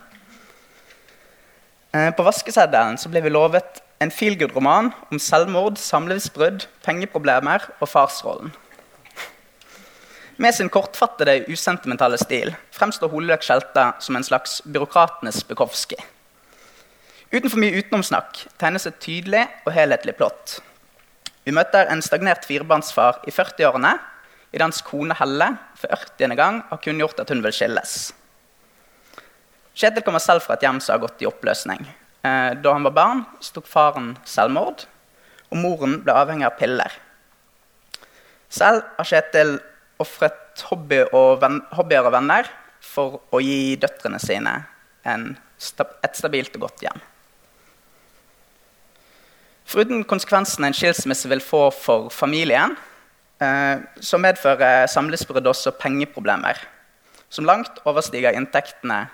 Eh, 1.94 2.12
på 2.16 2.24
vaskeseddelen 2.24 2.98
ble 3.10 3.22
vi 3.22 3.30
lovet 3.30 3.82
en 4.02 4.12
feelgood-roman 4.12 4.92
om 5.12 5.20
selvmord, 5.20 5.78
samlivsbrudd, 5.78 6.68
pengeproblemer 6.86 7.70
og 7.80 7.90
farsrollen. 7.90 8.54
Med 10.38 10.54
sin 10.54 10.70
kortfattede, 10.70 11.46
usentimentale 11.52 12.18
stil 12.18 12.56
fremstår 12.72 13.12
Holeløk 13.14 13.44
Skjelte 13.46 13.92
som 14.00 14.16
en 14.16 14.26
slags 14.26 14.62
byråkratenes 14.66 15.44
Bukowski. 15.44 15.96
Uten 17.34 17.50
for 17.50 17.62
mye 17.62 17.78
utenomsnakk 17.78 18.48
tegnes 18.62 18.86
et 18.90 18.98
tydelig 19.02 19.48
og 19.66 19.74
helhetlig 19.74 20.16
plott. 20.18 20.60
Vi 21.46 21.54
møter 21.54 21.90
en 21.90 22.02
stagnert 22.02 22.46
firebarnsfar 22.46 23.22
i 23.28 23.32
40-årene 23.34 23.94
idet 24.54 24.68
hans 24.68 24.84
kone 24.86 25.16
Helle 25.18 25.50
for 25.80 25.92
80. 25.92 26.36
gang 26.38 26.62
har 26.70 26.82
kunngjort 26.82 27.20
at 27.20 27.34
hun 27.34 27.42
vil 27.44 27.56
skilles. 27.56 28.14
Kjetil 29.74 30.06
kommer 30.06 30.22
selv 30.22 30.46
fra 30.46 30.54
et 30.54 30.64
hjem 30.64 30.80
som 30.84 30.94
har 30.94 31.02
gått 31.02 31.24
i 31.26 31.28
oppløsning. 31.28 31.82
Eh, 32.24 32.52
da 32.62 32.74
han 32.76 32.86
var 32.86 32.94
barn, 32.94 33.24
tok 33.42 33.66
faren 33.68 34.14
selvmord, 34.30 34.86
og 35.50 35.58
moren 35.58 35.98
ble 36.06 36.14
avhengig 36.14 36.46
av 36.48 36.60
piller. 36.60 36.94
Selv 38.54 38.86
har 39.00 39.10
Kjetil 39.10 39.58
ofret 40.04 40.62
hobby 40.70 41.02
hobbyer 41.74 42.06
og 42.06 42.14
venner 42.14 42.50
for 42.84 43.24
å 43.34 43.42
gi 43.42 43.74
døtrene 43.82 44.20
sine 44.22 44.54
en, 45.10 45.34
et 45.34 46.18
stabilt 46.20 46.54
og 46.60 46.68
godt 46.68 46.86
hjem. 46.86 47.02
Foruten 49.74 50.04
konsekvensene 50.06 50.70
en 50.70 50.78
skilsmisse 50.78 51.30
vil 51.32 51.42
få 51.42 51.70
for 51.74 52.12
familien, 52.14 52.76
så 53.40 54.20
medfører 54.22 54.86
samlivsbrudd 54.88 55.48
også 55.50 55.74
pengeproblemer, 55.76 56.60
som 57.34 57.48
langt 57.50 57.82
overstiger 57.84 58.38
inntektene 58.38 59.08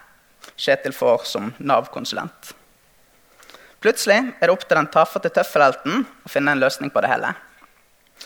Kjetil 0.59 0.93
får 0.95 1.25
som 1.29 1.51
Nav-konsulent. 1.57 2.53
Plutselig 3.79 4.17
er 4.19 4.47
det 4.47 4.53
opp 4.53 4.65
til 4.67 4.75
den 4.75 4.89
tafatte 4.91 5.31
tøffelhelten 5.31 6.03
å 6.03 6.31
finne 6.31 6.51
en 6.51 6.59
løsning 6.59 6.91
på 6.91 7.03
det 7.03 7.11
hele. 7.13 7.31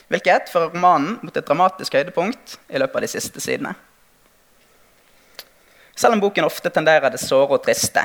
Hvilket 0.09 0.49
fører 0.49 0.71
romanen 0.73 1.19
mot 1.21 1.35
et 1.37 1.45
dramatisk 1.45 1.93
høydepunkt 1.93 2.57
i 2.73 2.81
løpet 2.81 2.97
av 2.97 3.05
de 3.05 3.11
siste 3.11 3.43
sidene. 3.43 3.75
Selv 5.93 6.17
om 6.17 6.23
boken 6.23 6.47
ofte 6.47 6.71
tenderer 6.73 7.13
det 7.13 7.21
såre 7.21 7.59
og 7.59 7.61
triste, 7.65 8.01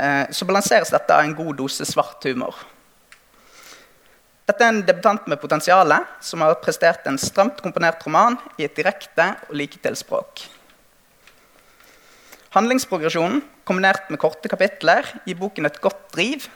eh, 0.00 0.24
så 0.32 0.48
balanseres 0.48 0.92
dette 0.94 1.12
av 1.12 1.24
en 1.24 1.36
god 1.36 1.58
dose 1.60 1.84
svart 1.84 2.24
humor. 2.24 2.56
Dette 4.46 4.62
er 4.62 4.70
en 4.70 4.84
debutant 4.86 5.24
med 5.26 5.40
potensial 5.42 5.90
som 6.22 6.44
har 6.44 6.60
prestert 6.62 7.06
en 7.10 7.18
stramt 7.18 7.58
komponert 7.64 8.04
roman 8.06 8.36
i 8.60 8.66
et 8.68 8.76
direkte 8.78 9.32
og 9.48 9.56
liketil 9.58 9.98
språk. 9.98 10.44
Handlingsprogresjonen 12.54 13.42
kombinert 13.66 14.06
med 14.08 14.20
korte 14.22 14.48
kapitler 14.48 15.08
gir 15.26 15.36
boken 15.40 15.66
et 15.66 15.80
godt 15.82 16.06
driv, 16.14 16.46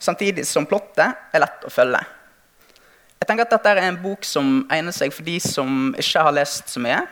samtidig 0.00 0.46
som 0.48 0.66
plottet 0.66 1.20
er 1.36 1.44
lett 1.44 1.68
å 1.68 1.70
følge. 1.70 2.00
Jeg 3.18 3.28
tenker 3.28 3.44
at 3.44 3.52
Dette 3.52 3.76
er 3.76 3.84
en 3.84 4.00
bok 4.00 4.24
som 4.24 4.62
egner 4.72 4.96
seg 4.96 5.12
for 5.12 5.26
de 5.26 5.36
som 5.42 5.92
ikke 6.00 6.24
har 6.24 6.32
lest 6.32 6.72
så 6.72 6.80
mye. 6.80 7.02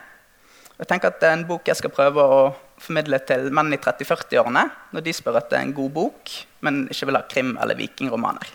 Jeg 0.81 0.88
tenker 0.88 1.12
at 1.12 1.20
Det 1.20 1.29
er 1.29 1.37
en 1.37 1.48
bok 1.48 1.68
jeg 1.68 1.76
skal 1.76 1.92
prøve 1.92 2.24
å 2.24 2.44
formidle 2.81 3.20
til 3.29 3.50
menn 3.52 3.74
i 3.74 3.81
30-40-årene 3.81 4.64
når 4.96 5.05
de 5.05 5.14
spør 5.16 5.42
etter 5.42 5.61
en 5.61 5.76
god 5.76 5.92
bok, 5.92 6.38
men 6.64 6.87
ikke 6.88 7.11
vil 7.11 7.20
ha 7.20 7.29
krim- 7.29 7.59
eller 7.61 7.76
vikingromaner. 7.76 8.48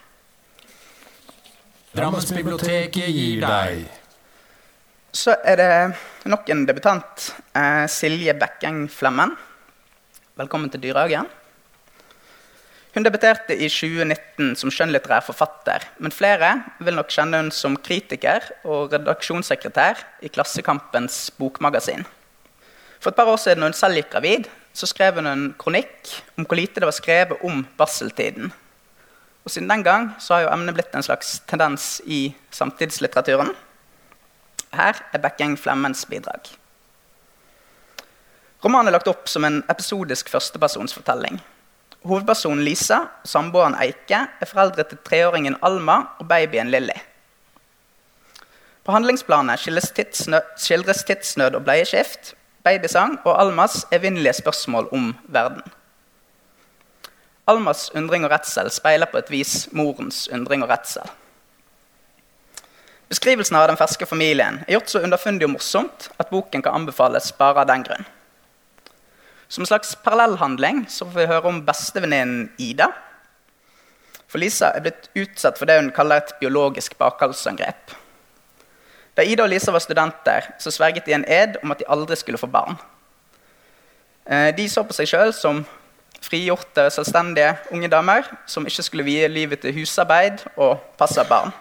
Drammensbiblioteket 1.92 3.10
gir 3.12 3.42
deg 3.44 3.82
Så 5.12 5.34
er 5.44 5.58
det 5.60 6.30
nok 6.32 6.48
en 6.54 6.62
debutant. 6.64 7.26
Eh, 7.52 7.84
Silje 7.92 8.32
Bekkeng 8.40 8.86
Flemmen. 8.88 9.34
Velkommen 10.40 10.72
til 10.72 10.80
Dyrehagen. 10.86 11.28
Hun 12.96 13.04
debuterte 13.04 13.58
i 13.60 13.68
2019 13.68 14.56
som 14.56 14.72
skjønnlitterær 14.72 15.26
forfatter, 15.28 15.84
men 16.00 16.16
flere 16.16 16.54
vil 16.80 16.96
nok 16.96 17.12
kjenne 17.12 17.44
hun 17.44 17.52
som 17.52 17.76
kritiker 17.76 18.48
og 18.64 18.96
redaksjonssekretær 18.96 20.00
i 20.24 20.32
Klassekampens 20.32 21.26
bokmagasin. 21.36 22.08
For 23.04 23.12
et 23.12 23.20
par 23.20 23.28
år 23.28 23.44
siden 23.44 23.66
når 23.66 23.74
hun 23.74 23.80
selv 23.84 24.00
gikk 24.00 24.14
gravid, 24.16 24.48
så 24.72 24.88
skrev 24.88 25.20
hun 25.20 25.28
en 25.28 25.48
kronikk 25.60 26.16
om 26.40 26.48
hvor 26.48 26.56
lite 26.56 26.80
det 26.80 26.88
var 26.88 26.96
skrevet 26.96 27.44
om 27.44 27.66
barseltiden. 27.76 28.54
Og 29.44 29.52
Siden 29.52 29.70
den 29.70 29.84
gang 29.84 30.12
så 30.22 30.36
har 30.36 30.46
jo 30.46 30.54
emnet 30.54 30.76
blitt 30.78 30.96
en 30.96 31.06
slags 31.06 31.40
tendens 31.50 32.02
i 32.06 32.36
samtidslitteraturen. 32.54 33.54
Her 34.72 35.00
er 35.12 35.24
Bekkeng 35.24 35.58
Flemmens 35.60 36.06
bidrag. 36.06 36.46
Romanen 38.62 38.92
er 38.92 39.00
lagt 39.00 39.10
opp 39.10 39.26
som 39.30 39.46
en 39.48 39.64
episodisk 39.72 40.30
førstepersonsfortelling. 40.30 41.40
Hovedpersonen 42.06 42.64
Lisa 42.66 43.00
og 43.06 43.30
samboeren 43.30 43.78
Eike 43.82 44.20
er 44.42 44.50
foreldre 44.50 44.86
til 44.90 45.02
treåringen 45.06 45.58
Alma 45.66 45.98
og 46.22 46.30
babyen 46.30 46.70
Lilly. 46.74 46.98
På 48.86 48.94
handlingsplanet 48.96 49.62
skildres 49.62 51.04
tidsnød 51.06 51.58
og 51.58 51.66
bleieskift, 51.66 52.34
babysang 52.66 53.20
og 53.26 53.38
Almas 53.42 53.86
evinnelige 53.94 54.40
spørsmål 54.42 54.90
om 54.94 55.12
verden. 55.30 55.62
Almas 57.50 57.90
undring 57.98 58.26
og 58.26 58.32
redsel 58.32 58.70
speiler 58.74 59.10
på 59.10 59.18
et 59.18 59.32
vis 59.34 59.66
morens 59.74 60.28
undring 60.34 60.62
og 60.64 60.70
redsel. 60.70 61.08
Beskrivelsen 63.12 63.58
av 63.60 63.66
den 63.68 63.80
ferske 63.80 64.06
familien 64.08 64.62
er 64.68 64.78
gjort 64.78 64.92
så 64.92 65.02
underfundig 65.04 65.48
og 65.48 65.56
morsomt 65.58 66.08
at 66.22 66.30
boken 66.32 66.62
kan 66.64 66.78
anbefales 66.78 67.32
bare 67.36 67.64
av 67.64 67.68
den 67.68 67.84
grunn. 67.84 68.06
Som 69.52 69.66
en 69.66 69.72
slags 69.72 69.98
parallellhandling 70.00 70.86
så 70.88 71.04
får 71.10 71.18
vi 71.18 71.32
høre 71.34 71.50
om 71.50 71.58
bestevenninnen 71.68 72.46
Ida. 72.62 72.88
For 74.32 74.40
Lisa 74.40 74.70
er 74.72 74.86
blitt 74.86 75.10
utsatt 75.20 75.60
for 75.60 75.68
det 75.68 75.76
hun 75.82 75.92
kaller 75.92 76.22
et 76.22 76.32
biologisk 76.40 76.96
bakholdsangrep. 77.02 77.92
Da 79.18 79.26
Ida 79.28 79.44
og 79.44 79.52
Lisa 79.52 79.74
var 79.76 79.84
studenter, 79.84 80.48
så 80.60 80.72
sverget 80.72 81.04
de 81.06 81.18
en 81.18 81.28
ed 81.28 81.60
om 81.66 81.76
at 81.76 81.82
de 81.82 81.90
aldri 81.92 82.16
skulle 82.16 82.40
få 82.40 82.48
barn. 82.48 82.80
Eh, 84.24 84.56
de 84.56 84.70
så 84.72 84.86
på 84.88 84.96
seg 84.96 85.10
sjøl 85.12 85.34
som 85.36 85.66
frigjorte, 86.22 86.90
selvstendige 86.94 87.56
unge 87.72 87.90
damer 87.92 88.28
som 88.50 88.66
ikke 88.68 88.86
skulle 88.86 89.08
vie 89.08 89.28
livet 89.32 89.64
til 89.64 89.76
husarbeid 89.76 90.44
og 90.56 90.80
passe 91.00 91.24
barn. 91.30 91.54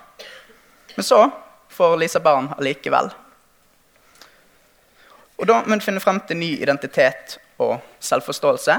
Men 0.96 1.06
så 1.06 1.24
får 1.70 1.98
Lisa 2.00 2.20
barn 2.20 2.50
allikevel. 2.58 3.10
Og 5.40 5.46
Da 5.48 5.62
må 5.64 5.72
hun 5.72 5.80
finne 5.80 6.00
frem 6.00 6.20
til 6.28 6.36
ny 6.36 6.50
identitet 6.60 7.38
og 7.58 7.78
selvforståelse. 8.00 8.74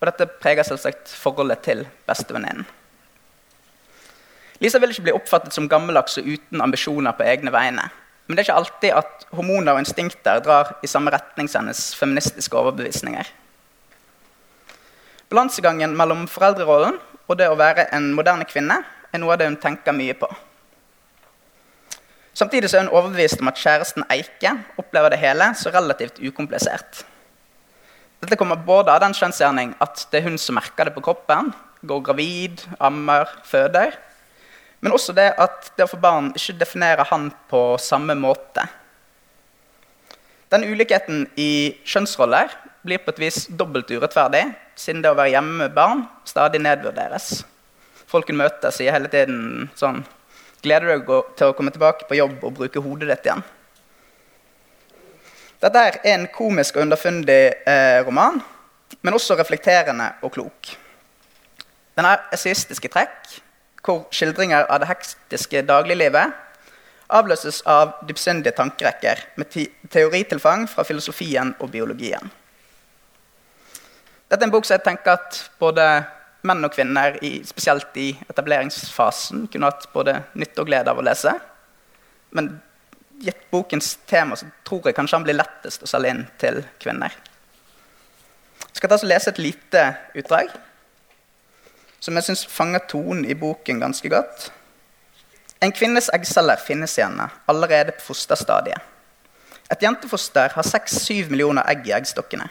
Og 0.00 0.06
dette 0.06 0.26
preger 0.40 0.62
selvsagt 0.64 1.10
forholdet 1.10 1.64
til 1.66 1.82
bestevenninnen. 2.06 2.66
Lisa 4.60 4.78
vil 4.78 4.92
ikke 4.92 5.08
bli 5.08 5.16
oppfattet 5.16 5.56
som 5.56 5.68
gammeldags 5.68 6.18
og 6.20 6.28
uten 6.28 6.60
ambisjoner 6.60 7.16
på 7.16 7.24
egne 7.24 7.52
vegne. 7.52 7.88
Men 8.26 8.36
det 8.36 8.42
er 8.42 8.46
ikke 8.50 8.58
alltid 8.60 8.92
at 8.94 9.24
hormoner 9.34 9.72
og 9.72 9.82
instinkter 9.82 10.42
drar 10.44 10.76
i 10.84 10.86
samme 10.86 11.10
retning 11.10 11.48
som 11.48 11.64
hennes 11.64 11.94
feministiske 11.98 12.56
overbevisninger. 12.56 13.26
Balansegangen 15.30 15.92
mellom 15.94 16.24
foreldrerollen 16.26 16.96
og 17.30 17.36
det 17.38 17.46
å 17.46 17.58
være 17.58 17.86
en 17.94 18.08
moderne 18.16 18.46
kvinne 18.50 18.80
er 19.10 19.20
noe 19.22 19.36
av 19.36 19.38
det 19.38 19.46
hun 19.46 19.58
tenker 19.62 19.94
mye 19.94 20.16
på. 20.18 20.26
Samtidig 22.34 22.70
er 22.72 22.82
hun 22.82 22.90
overbevist 22.94 23.42
om 23.42 23.50
at 23.50 23.58
kjæresten 23.60 24.06
Eike 24.10 24.56
opplever 24.80 25.12
det 25.14 25.20
hele 25.22 25.52
så 25.58 25.70
relativt 25.74 26.18
ukomplisert. 26.18 27.04
Dette 28.20 28.36
kommer 28.36 28.58
både 28.58 28.92
av 28.92 29.02
den 29.04 29.14
kjønnsgjerning 29.16 29.74
at 29.82 30.02
det 30.10 30.20
er 30.20 30.26
hun 30.26 30.38
som 30.38 30.58
merker 30.58 30.88
det 30.88 30.94
på 30.96 31.04
kroppen, 31.04 31.52
går 31.86 32.02
gravid, 32.10 32.64
ammer, 32.82 33.30
føder, 33.46 33.94
men 34.80 34.96
også 34.96 35.14
det 35.16 35.30
at 35.38 35.70
det 35.76 35.86
å 35.86 35.92
få 35.92 36.00
barn 36.00 36.32
ikke 36.34 36.58
definerer 36.60 37.06
han 37.12 37.30
på 37.52 37.62
samme 37.80 38.16
måte. 38.18 38.66
Den 40.50 40.66
ulikheten 40.66 41.28
i 41.38 41.76
kjønnsroller 41.86 42.50
blir 42.86 43.02
på 43.02 43.12
et 43.12 43.20
vis 43.20 43.44
dobbelt 43.48 43.90
urettferdig, 43.90 44.44
siden 44.78 45.02
det 45.04 45.12
å 45.12 45.18
være 45.18 45.34
hjemme 45.34 45.64
med 45.64 45.74
barn 45.76 46.04
stadig 46.28 46.62
nedvurderes. 46.64 47.42
Folk 48.10 48.30
hun 48.30 48.40
møter, 48.40 48.72
sier 48.74 48.94
hele 48.96 49.10
tiden 49.12 49.68
sånn 49.78 50.02
Gleder 50.60 50.90
du 50.90 50.92
deg 50.92 51.30
til 51.40 51.48
å 51.48 51.54
komme 51.56 51.72
tilbake 51.72 52.04
på 52.04 52.18
jobb 52.18 52.42
og 52.44 52.58
bruke 52.58 52.82
hodet 52.84 53.06
ditt 53.08 53.24
igjen? 53.30 53.40
Dette 55.60 55.84
er 55.86 55.96
en 56.12 56.26
komisk 56.34 56.76
og 56.76 56.84
underfundig 56.84 57.38
eh, 57.68 58.00
roman, 58.04 58.42
men 59.00 59.16
også 59.16 59.38
reflekterende 59.38 60.10
og 60.20 60.34
klok. 60.34 60.74
Den 61.96 62.04
har 62.04 62.26
essayistiske 62.36 62.90
trekk, 62.92 63.38
hvor 63.80 64.02
skildringer 64.12 64.68
av 64.68 64.82
det 64.82 64.90
hektiske 64.90 65.64
dagliglivet 65.68 66.36
avløses 67.10 67.62
av 67.68 67.96
dypsyndige 68.08 68.52
tankerekker 68.56 69.24
med 69.40 69.56
teoritilfang 69.92 70.68
fra 70.70 70.84
filosofien 70.86 71.54
og 71.58 71.72
biologien. 71.72 72.28
Dette 74.30 74.44
er 74.44 74.46
en 74.46 74.52
bok 74.54 74.66
som 74.66 74.76
jeg 74.76 74.86
tenker 74.86 75.16
at 75.18 75.38
både 75.58 75.84
menn 76.46 76.64
og 76.64 76.72
kvinner, 76.72 77.16
i, 77.26 77.40
spesielt 77.44 77.96
i 78.00 78.12
etableringsfasen, 78.30 79.48
kunne 79.50 79.68
hatt 79.68 79.88
både 79.92 80.20
nytte 80.38 80.62
og 80.62 80.70
glede 80.70 80.92
av 80.92 81.00
å 81.00 81.04
lese. 81.04 81.32
Men 82.36 82.52
gitt 83.20 83.42
bokens 83.50 83.96
tema 84.08 84.38
så 84.38 84.46
tror 84.64 84.86
jeg 84.86 84.96
kanskje 84.96 85.18
han 85.18 85.26
blir 85.26 85.36
lettest 85.36 85.82
å 85.82 85.90
selge 85.90 86.14
inn 86.14 86.22
til 86.40 86.62
kvinner. 86.80 87.16
Jeg 88.68 88.78
skal 88.78 88.92
ta 88.92 89.00
og 89.00 89.10
lese 89.10 89.32
et 89.34 89.42
lite 89.42 89.82
utdrag 90.22 90.54
som 92.00 92.16
jeg 92.16 92.30
syns 92.30 92.46
fanger 92.48 92.86
tonen 92.88 93.26
i 93.28 93.36
boken 93.36 93.82
ganske 93.82 94.08
godt. 94.08 94.46
En 95.60 95.74
kvinnes 95.74 96.08
eggceller 96.14 96.62
finnes 96.62 96.94
i 96.96 97.02
henne 97.04 97.26
allerede 97.50 97.92
på 97.98 98.06
fosterstadiet. 98.06 98.78
Et 99.70 99.82
jentefoster 99.84 100.54
har 100.54 100.66
6-7 100.66 101.28
millioner 101.28 101.66
egg 101.68 101.84
i 101.90 101.92
eggstokkene. 101.98 102.46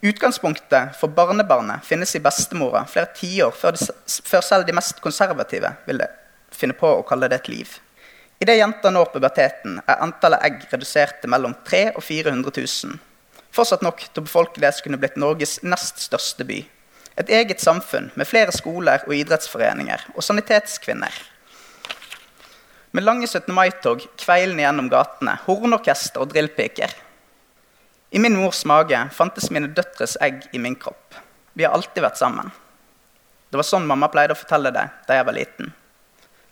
Utgangspunktet 0.00 0.96
for 0.96 1.12
barnebarnet 1.12 1.84
finnes 1.84 2.14
i 2.16 2.22
bestemora 2.24 2.86
flere 2.88 3.10
tiår 3.16 3.52
før, 3.52 3.76
før 4.24 4.44
selv 4.46 4.64
de 4.64 4.72
mest 4.72 5.02
konservative 5.04 5.74
ville 5.84 6.06
finne 6.56 6.76
på 6.76 6.88
å 6.88 7.04
kalle 7.06 7.28
det 7.28 7.42
et 7.42 7.50
liv. 7.52 7.74
Idet 8.40 8.56
jenta 8.56 8.88
når 8.88 9.10
puberteten, 9.12 9.76
er 9.84 10.00
antallet 10.00 10.40
egg 10.46 10.62
redusert 10.70 11.18
til 11.20 11.28
mellom 11.28 11.52
300 11.68 11.98
og 12.00 12.06
400 12.06 12.54
000. 12.56 12.96
Fortsatt 13.52 13.84
nok 13.84 14.00
til 14.06 14.22
å 14.22 14.24
befolke 14.24 14.62
det 14.62 14.70
som 14.72 14.86
kunne 14.86 15.00
blitt 15.02 15.20
Norges 15.20 15.58
nest 15.66 16.00
største 16.00 16.46
by. 16.48 16.62
Et 17.20 17.34
eget 17.36 17.60
samfunn 17.60 18.08
med 18.16 18.28
flere 18.30 18.54
skoler 18.56 19.04
og 19.04 19.12
idrettsforeninger 19.18 20.06
og 20.14 20.24
sanitetskvinner. 20.24 21.12
Med 22.96 23.04
lange 23.04 23.28
17. 23.28 23.52
mai-tog 23.54 24.06
kveilende 24.18 24.64
gjennom 24.64 24.88
gatene, 24.90 25.36
hornorkester 25.44 26.24
og 26.24 26.32
drillpiker. 26.32 26.96
I 28.10 28.18
min 28.18 28.36
mors 28.36 28.64
mage 28.66 28.98
fantes 29.14 29.50
mine 29.54 29.68
døtres 29.70 30.16
egg 30.20 30.48
i 30.52 30.58
min 30.58 30.74
kropp. 30.74 31.14
Vi 31.54 31.62
har 31.62 31.76
alltid 31.76 32.02
vært 32.02 32.18
sammen. 32.18 32.50
Det 33.50 33.58
var 33.58 33.66
sånn 33.66 33.86
mamma 33.86 34.08
pleide 34.10 34.34
å 34.34 34.38
fortelle 34.38 34.72
det 34.74 34.86
da 35.06 35.18
jeg 35.18 35.26
var 35.28 35.36
liten. 35.36 35.70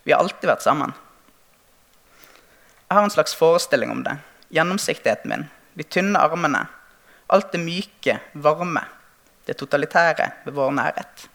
Vi 0.07 0.13
har 0.13 0.23
alltid 0.23 0.47
vært 0.47 0.63
sammen. 0.63 0.93
Jeg 2.87 2.95
har 2.95 3.03
en 3.03 3.11
slags 3.11 3.35
forestilling 3.35 3.91
om 3.91 4.03
det. 4.05 4.15
Gjennomsiktigheten 4.55 5.31
min, 5.33 5.43
de 5.75 5.83
tynne 5.83 6.19
armene. 6.19 6.61
Alt 7.27 7.51
det 7.51 7.59
myke, 7.61 8.15
varme. 8.33 8.85
Det 9.45 9.57
totalitære 9.59 10.29
ved 10.45 10.55
vår 10.55 10.71
nærhet. 10.77 11.25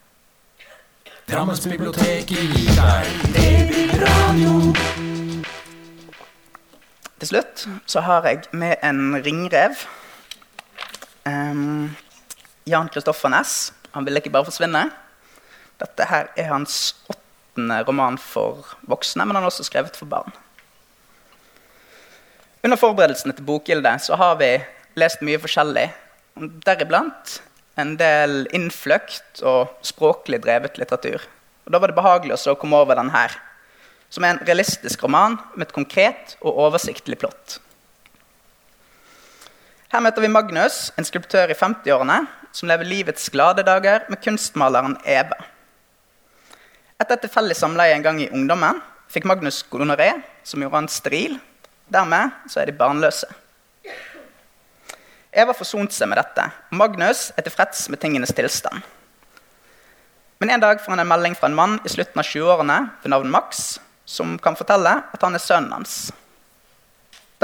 Drammensbiblioteket 1.28 2.32
gir 2.32 2.72
deg 2.78 3.12
babyradio. 3.36 4.56
Til 7.20 7.30
slutt 7.30 7.66
så 7.86 8.02
har 8.08 8.26
jeg 8.28 8.48
med 8.52 8.80
en 8.84 9.20
ringrev 9.24 9.84
Ehm, 11.24 11.96
Jan 12.64 12.88
Kristoffer 12.88 13.28
Næss. 13.32 13.72
Han 13.92 14.04
ville 14.04 14.20
ikke 14.20 14.32
bare 14.34 14.48
forsvinne. 14.48 14.84
Dette 15.80 16.06
her 16.08 16.30
er 16.36 16.50
hans 16.50 16.94
åttende 17.08 17.80
roman 17.88 18.18
for 18.18 18.76
voksne, 18.88 19.24
men 19.24 19.36
han 19.36 19.44
har 19.44 19.50
også 19.50 19.66
skrevet 19.66 19.96
for 19.96 20.10
barn. 20.10 20.32
Under 22.64 22.80
forberedelsene 22.80 23.34
til 23.36 23.44
Bokgildet 23.44 24.02
så 24.06 24.16
har 24.16 24.36
vi 24.40 24.52
lest 24.96 25.22
mye 25.24 25.40
forskjellig. 25.40 25.88
Deriblant 26.64 27.40
en 27.80 27.96
del 27.98 28.44
innfløkt 28.54 29.42
og 29.46 29.72
språklig 29.84 30.40
drevet 30.44 30.78
litteratur. 30.78 31.22
Og 31.64 31.72
Da 31.72 31.80
var 31.80 31.90
det 31.90 31.98
behagelig 31.98 32.36
å 32.46 32.56
komme 32.58 32.76
over 32.76 32.94
den 32.98 33.10
her, 33.10 33.32
som 34.10 34.24
er 34.24 34.34
en 34.34 34.46
realistisk 34.46 35.02
roman 35.02 35.38
med 35.54 35.68
et 35.68 35.74
konkret 35.74 36.36
og 36.40 36.58
oversiktlig 36.68 37.18
plott. 37.18 37.58
Her 39.94 40.02
møter 40.02 40.24
vi 40.24 40.26
Magnus, 40.26 40.88
en 40.98 41.06
skulptør 41.06 41.52
i 41.52 41.54
50-årene, 41.54 42.16
som 42.50 42.66
lever 42.66 42.88
livets 42.90 43.28
glade 43.30 43.62
dager 43.62 44.08
med 44.10 44.18
kunstmaleren 44.24 44.96
Eva. 45.06 45.36
Etter 46.98 47.14
et 47.14 47.22
tilfeldig 47.22 47.54
samleie 47.54 47.94
en 47.94 48.02
gang 48.02 48.18
i 48.18 48.26
ungdommen 48.26 48.80
fikk 49.14 49.28
Magnus 49.30 49.60
gonoré, 49.70 50.08
som 50.42 50.64
gjorde 50.64 50.80
han 50.80 50.90
stril. 50.90 51.36
Dermed 51.94 52.34
så 52.50 52.64
er 52.64 52.72
de 52.72 52.74
barnløse. 52.80 53.28
Eva 55.30 55.54
forsonte 55.54 55.94
seg 55.94 56.10
med 56.10 56.18
dette, 56.18 56.48
og 56.72 56.80
Magnus 56.82 57.28
er 57.38 57.46
tilfreds 57.46 57.86
med 57.86 58.02
tingenes 58.02 58.34
tilstand. 58.34 58.82
Men 60.42 60.56
en 60.56 60.66
dag 60.66 60.82
får 60.82 60.96
han 60.96 61.04
en 61.04 61.12
melding 61.14 61.38
fra 61.38 61.52
en 61.52 61.60
mann 61.62 61.78
i 61.86 61.94
slutten 61.94 62.18
av 62.18 62.26
20-årene 62.26 62.82
ved 63.04 63.14
navn 63.14 63.30
Max, 63.30 63.76
som 64.10 64.34
kan 64.42 64.58
fortelle 64.58 64.98
at 65.14 65.22
han 65.22 65.38
er 65.38 65.46
sønnen 65.46 65.78
hans. 65.78 66.08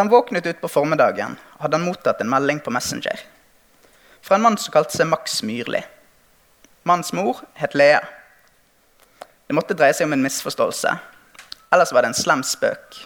Da 0.00 0.04
han 0.04 0.10
våknet 0.10 0.46
ut 0.46 0.60
på 0.60 0.68
formiddagen, 0.68 1.34
hadde 1.58 1.76
han 1.76 1.84
mottatt 1.84 2.20
en 2.20 2.30
melding 2.32 2.60
på 2.64 2.70
Messenger. 2.72 3.20
Fra 4.24 4.34
en 4.38 4.42
mann 4.42 4.56
som 4.56 4.72
kalte 4.72 4.96
seg 4.96 5.10
Max 5.10 5.42
Myrli. 5.44 5.82
Mannens 6.88 7.12
mor 7.12 7.42
het 7.60 7.74
Lea. 7.76 7.98
Det 9.44 9.52
måtte 9.58 9.74
dreie 9.76 9.92
seg 9.92 10.08
om 10.08 10.14
en 10.16 10.22
misforståelse. 10.24 10.94
Ellers 11.68 11.92
var 11.92 12.00
det 12.00 12.14
en 12.14 12.16
slem 12.16 12.40
spøk. 12.48 12.96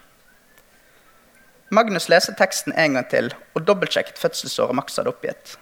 Magnus 1.75 2.07
leste 2.13 2.37
teksten 2.39 2.77
en 2.79 2.95
gang 2.95 3.09
til 3.11 3.33
og 3.59 3.67
dobbeltsjekket 3.67 4.23
fødselsåret 4.23 4.79
Max 4.79 4.95
hadde 4.95 5.11
oppgitt. 5.11 5.57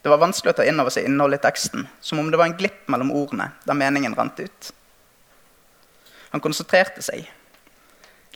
Det 0.00 0.08
var 0.08 0.22
vanskelig 0.24 0.54
å 0.54 0.58
ta 0.62 0.64
inn 0.64 0.80
over 0.80 0.96
seg 0.96 1.10
innholdet 1.10 1.42
i 1.42 1.48
teksten, 1.50 1.84
som 2.00 2.22
om 2.22 2.30
det 2.32 2.40
var 2.40 2.48
en 2.48 2.56
glipp 2.56 2.88
mellom 2.88 3.12
ordene 3.12 3.50
da 3.68 3.76
meningen 3.76 4.16
rant 4.16 4.40
ut. 4.40 4.72
Han 6.32 6.40
konsentrerte 6.40 7.04
seg. 7.04 7.28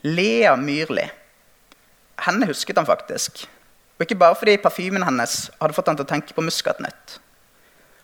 Lea 0.05 0.53
Myrli. 0.61 1.09
Henne 2.25 2.47
husket 2.49 2.77
han 2.77 2.87
faktisk. 2.87 3.45
Og 3.99 4.05
ikke 4.05 4.19
bare 4.19 4.37
fordi 4.39 4.57
parfymen 4.63 5.03
hennes 5.03 5.49
hadde 5.59 5.75
fått 5.75 5.89
han 5.91 5.99
til 5.99 6.07
å 6.07 6.11
tenke 6.11 6.35
på 6.35 6.43
muskatnøtt. 6.45 7.17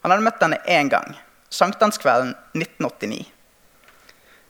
Han 0.04 0.14
hadde 0.14 0.26
møtt 0.26 0.44
henne 0.44 0.60
én 0.70 0.92
gang, 0.92 1.16
sankthanskvelden 1.50 2.36
1989. 2.58 3.24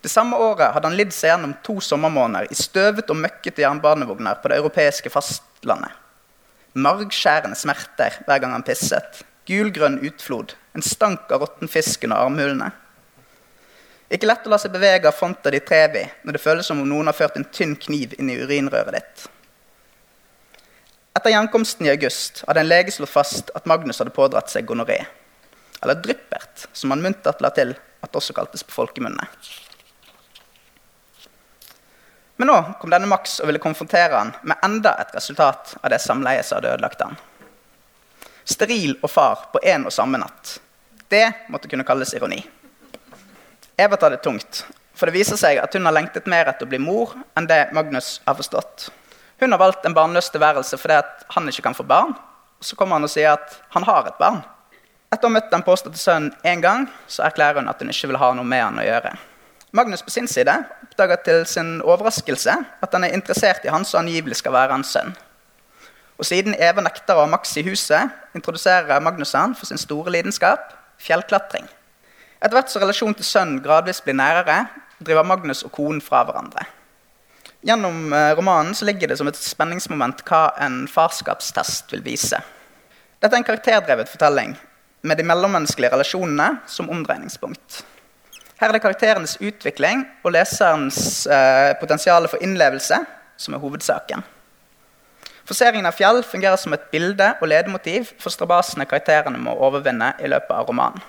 Det 0.05 0.11
samme 0.11 0.37
året 0.37 0.73
hadde 0.73 0.89
han 0.89 0.97
lidd 0.97 1.13
seg 1.15 1.31
gjennom 1.31 1.53
to 1.65 1.79
sommermåneder 1.81 2.51
i 2.53 2.57
støvet 2.57 3.09
og 3.09 3.17
møkkete 3.23 3.63
jernbanevogner 3.63 4.41
på 4.41 4.51
det 4.51 4.59
europeiske 4.59 5.09
fastlandet. 5.09 5.93
Margskjærende 6.75 7.57
smerter 7.57 8.19
hver 8.27 8.41
gang 8.43 8.53
han 8.53 8.65
pisset. 8.67 9.23
Gulgrønn 9.47 10.01
utflod. 10.05 10.53
En 10.75 10.83
stank 10.85 11.31
av 11.31 11.45
råtten 11.45 11.71
fisk 11.71 12.03
under 12.05 12.25
armhulene. 12.25 12.67
Ikke 14.13 14.29
lett 14.29 14.45
å 14.45 14.51
la 14.53 14.59
seg 14.61 14.73
bevege 14.75 15.09
av 15.09 15.17
fonta 15.17 15.49
di 15.53 15.61
trevi 15.65 16.03
når 16.25 16.37
det 16.37 16.43
føles 16.43 16.67
som 16.69 16.81
om 16.81 16.89
noen 16.89 17.09
har 17.09 17.17
ført 17.17 17.39
en 17.39 17.47
tynn 17.49 17.73
kniv 17.79 18.13
inn 18.19 18.29
i 18.29 18.37
urinrøret 18.43 18.97
ditt. 18.99 19.25
Etter 21.15 21.31
gjenkomsten 21.31 21.87
i 21.87 21.89
august 21.89 22.43
hadde 22.47 22.59
en 22.59 22.67
lege 22.67 22.91
slått 22.91 23.09
fast 23.13 23.51
at 23.55 23.67
Magnus 23.71 24.01
hadde 24.01 24.11
pådratt 24.15 24.51
seg 24.51 24.65
gonoré. 24.67 24.97
Eller 25.83 26.01
dryppert, 26.03 26.65
som 26.73 26.91
han 26.91 27.03
muntert 27.03 27.39
la 27.43 27.53
til 27.55 27.71
at 27.75 28.09
det 28.11 28.19
også 28.19 28.35
kaltes 28.35 28.65
på 28.67 28.75
folkemunne. 28.75 29.27
Men 32.35 32.51
nå 32.51 32.57
kom 32.81 32.91
denne 32.91 33.07
Max 33.07 33.37
og 33.39 33.47
ville 33.47 33.63
konfrontere 33.63 34.11
han 34.11 34.33
med 34.43 34.59
enda 34.67 34.91
et 34.99 35.15
resultat 35.15 35.77
av 35.79 35.93
det 35.93 36.01
samleiet 36.03 36.43
som 36.43 36.59
hadde 36.59 36.73
ødelagt 36.75 37.05
han. 37.05 37.15
Steril 38.43 38.97
og 38.99 39.09
far 39.09 39.47
på 39.53 39.63
én 39.63 39.87
og 39.87 39.95
samme 39.95 40.19
natt. 40.19 40.57
Det 41.07 41.23
måtte 41.49 41.71
kunne 41.71 41.87
kalles 41.87 42.11
ironi. 42.17 42.41
Eva 43.79 43.95
tar 43.95 44.11
det 44.11 44.21
tungt, 44.23 44.65
for 44.95 45.07
det 45.07 45.15
viser 45.15 45.39
seg 45.39 45.63
at 45.63 45.73
hun 45.75 45.87
har 45.87 45.95
lengtet 45.95 46.27
mer 46.31 46.51
etter 46.51 46.67
å 46.67 46.71
bli 46.75 46.79
mor 46.83 47.15
enn 47.39 47.47
det 47.47 47.69
Magnus 47.75 48.19
har 48.27 48.35
forstått. 48.35 48.89
Hun 49.39 49.51
har 49.51 49.59
valgt 49.59 49.85
en 49.85 49.93
barnløs 49.93 50.29
tilværelse 50.31 50.77
fordi 50.79 51.01
han 51.35 51.47
ikke 51.51 51.65
kan 51.67 51.75
få 51.75 51.83
barn. 51.83 52.15
Så 52.61 52.75
kommer 52.75 52.95
han 52.95 53.03
og 53.03 53.11
sier 53.11 53.35
at 53.35 53.59
han 53.75 53.83
har 53.83 54.07
et 54.07 54.19
barn. 54.19 54.41
Etter 55.11 55.27
å 55.27 55.29
ha 55.29 55.35
møtt 55.35 55.51
den 55.51 55.63
påståtte 55.63 55.99
sønnen 55.99 56.33
én 56.47 56.63
gang, 56.63 56.87
så 57.07 57.23
erklærer 57.27 57.59
hun 57.61 57.69
at 57.69 57.79
hun 57.79 57.91
ikke 57.91 58.09
vil 58.11 58.19
ha 58.19 58.31
noe 58.35 58.47
med 58.47 58.63
han 58.63 58.79
å 58.81 58.85
gjøre. 58.85 59.13
Magnus 59.75 60.03
på 60.03 60.13
sin 60.13 60.27
side 60.31 60.53
oppdager 60.85 61.19
til 61.23 61.41
sin 61.51 61.81
overraskelse 61.83 62.53
at 62.81 62.93
han 62.95 63.03
er 63.03 63.15
interessert 63.15 63.65
i 63.67 63.71
han 63.73 63.83
som 63.85 64.05
angivelig 64.05 64.39
skal 64.39 64.55
være 64.55 64.77
hans 64.77 64.93
sønn. 64.95 65.11
Og 66.15 66.27
siden 66.27 66.55
Eva 66.55 66.79
nekter 66.83 67.17
å 67.17 67.25
ha 67.25 67.27
Max 67.27 67.51
i 67.59 67.63
huset, 67.67 68.13
introduserer 68.37 69.03
Magnus 69.03 69.35
han 69.35 69.55
for 69.55 69.67
sin 69.67 69.81
store 69.81 70.13
lidenskap 70.15 70.71
fjellklatring. 71.03 71.67
Etter 72.39 72.55
hvert 72.55 72.71
som 72.71 72.83
relasjonen 72.83 73.17
til 73.19 73.27
sønnen 73.27 73.61
gradvis 73.63 73.99
blir 74.05 74.15
nærere, 74.15 74.65
driver 75.03 75.27
Magnus 75.27 75.65
og 75.67 75.73
konen 75.75 75.99
fra 76.03 76.23
hverandre. 76.23 76.63
Gjennom 77.65 78.13
eh, 78.13 78.35
romanen 78.35 78.75
ligger 78.81 79.07
det 79.07 79.17
som 79.17 79.27
et 79.27 79.37
spenningsmoment 79.41 80.19
hva 80.29 80.51
en 80.61 80.83
farskapstest 80.85 81.89
vil 81.95 82.03
vise. 82.05 82.37
Dette 83.17 83.33
er 83.33 83.41
en 83.41 83.47
karakterdrevet 83.47 84.11
fortelling 84.11 84.53
med 85.01 85.17
de 85.17 85.25
mellommenneskelige 85.25 85.89
relasjonene 85.95 86.59
som 86.69 86.91
omdreiningspunkt. 86.93 87.79
Her 88.61 88.69
er 88.69 88.77
det 88.77 88.83
karakterenes 88.85 89.33
utvikling 89.41 90.05
og 90.21 90.35
leserens 90.37 91.25
eh, 91.25 91.73
potensial 91.81 92.29
for 92.29 92.45
innlevelse 92.45 93.01
som 93.41 93.57
er 93.57 93.63
hovedsaken. 93.65 94.21
Forseringen 95.49 95.89
av 95.89 95.97
fjell 95.97 96.21
fungerer 96.21 96.61
som 96.61 96.77
et 96.77 96.85
bilde 96.93 97.33
og 97.39 97.49
ledemotiv 97.49 98.13
for 98.21 98.29
strabasene 98.33 98.85
karakterene 98.85 99.41
må 99.41 99.57
overvinne 99.57 100.13
i 100.21 100.29
løpet 100.29 100.53
av 100.53 100.69
romanen. 100.69 101.01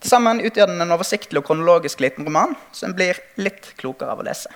Til 0.00 0.16
sammen 0.16 0.40
utgjør 0.40 0.72
den 0.72 0.80
en 0.80 0.96
oversiktlig 0.96 1.44
og 1.44 1.50
kronologisk 1.52 2.00
liten 2.00 2.24
roman 2.24 2.56
som 2.72 2.96
blir 2.96 3.20
litt 3.36 3.74
klokere 3.76 4.16
av 4.16 4.24
å 4.24 4.30
lese. 4.32 4.48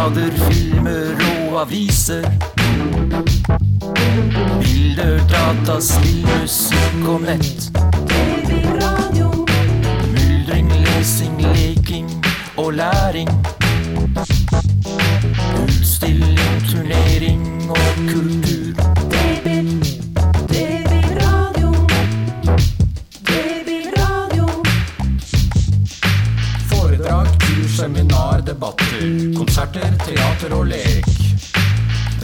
Blader, 0.00 0.30
filmer 0.50 1.14
og 1.50 1.60
aviser. 1.60 2.22
Bilder, 4.60 5.20
data, 5.28 5.80
spill, 5.80 6.24
musikk 6.40 7.08
og 7.08 7.20
nett. 7.20 7.70
Babyradio. 8.08 9.46
Myldring, 10.14 10.72
lesing, 10.72 11.40
leking 11.40 12.08
og 12.56 12.72
læring. 12.72 13.28
Utstilling, 15.62 16.62
turnering 16.70 17.70
og 17.70 17.76
kultur. 18.12 18.49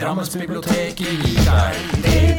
Drammensbiblioteket 0.06 0.96
gir 0.96 1.18
deg. 2.02 2.35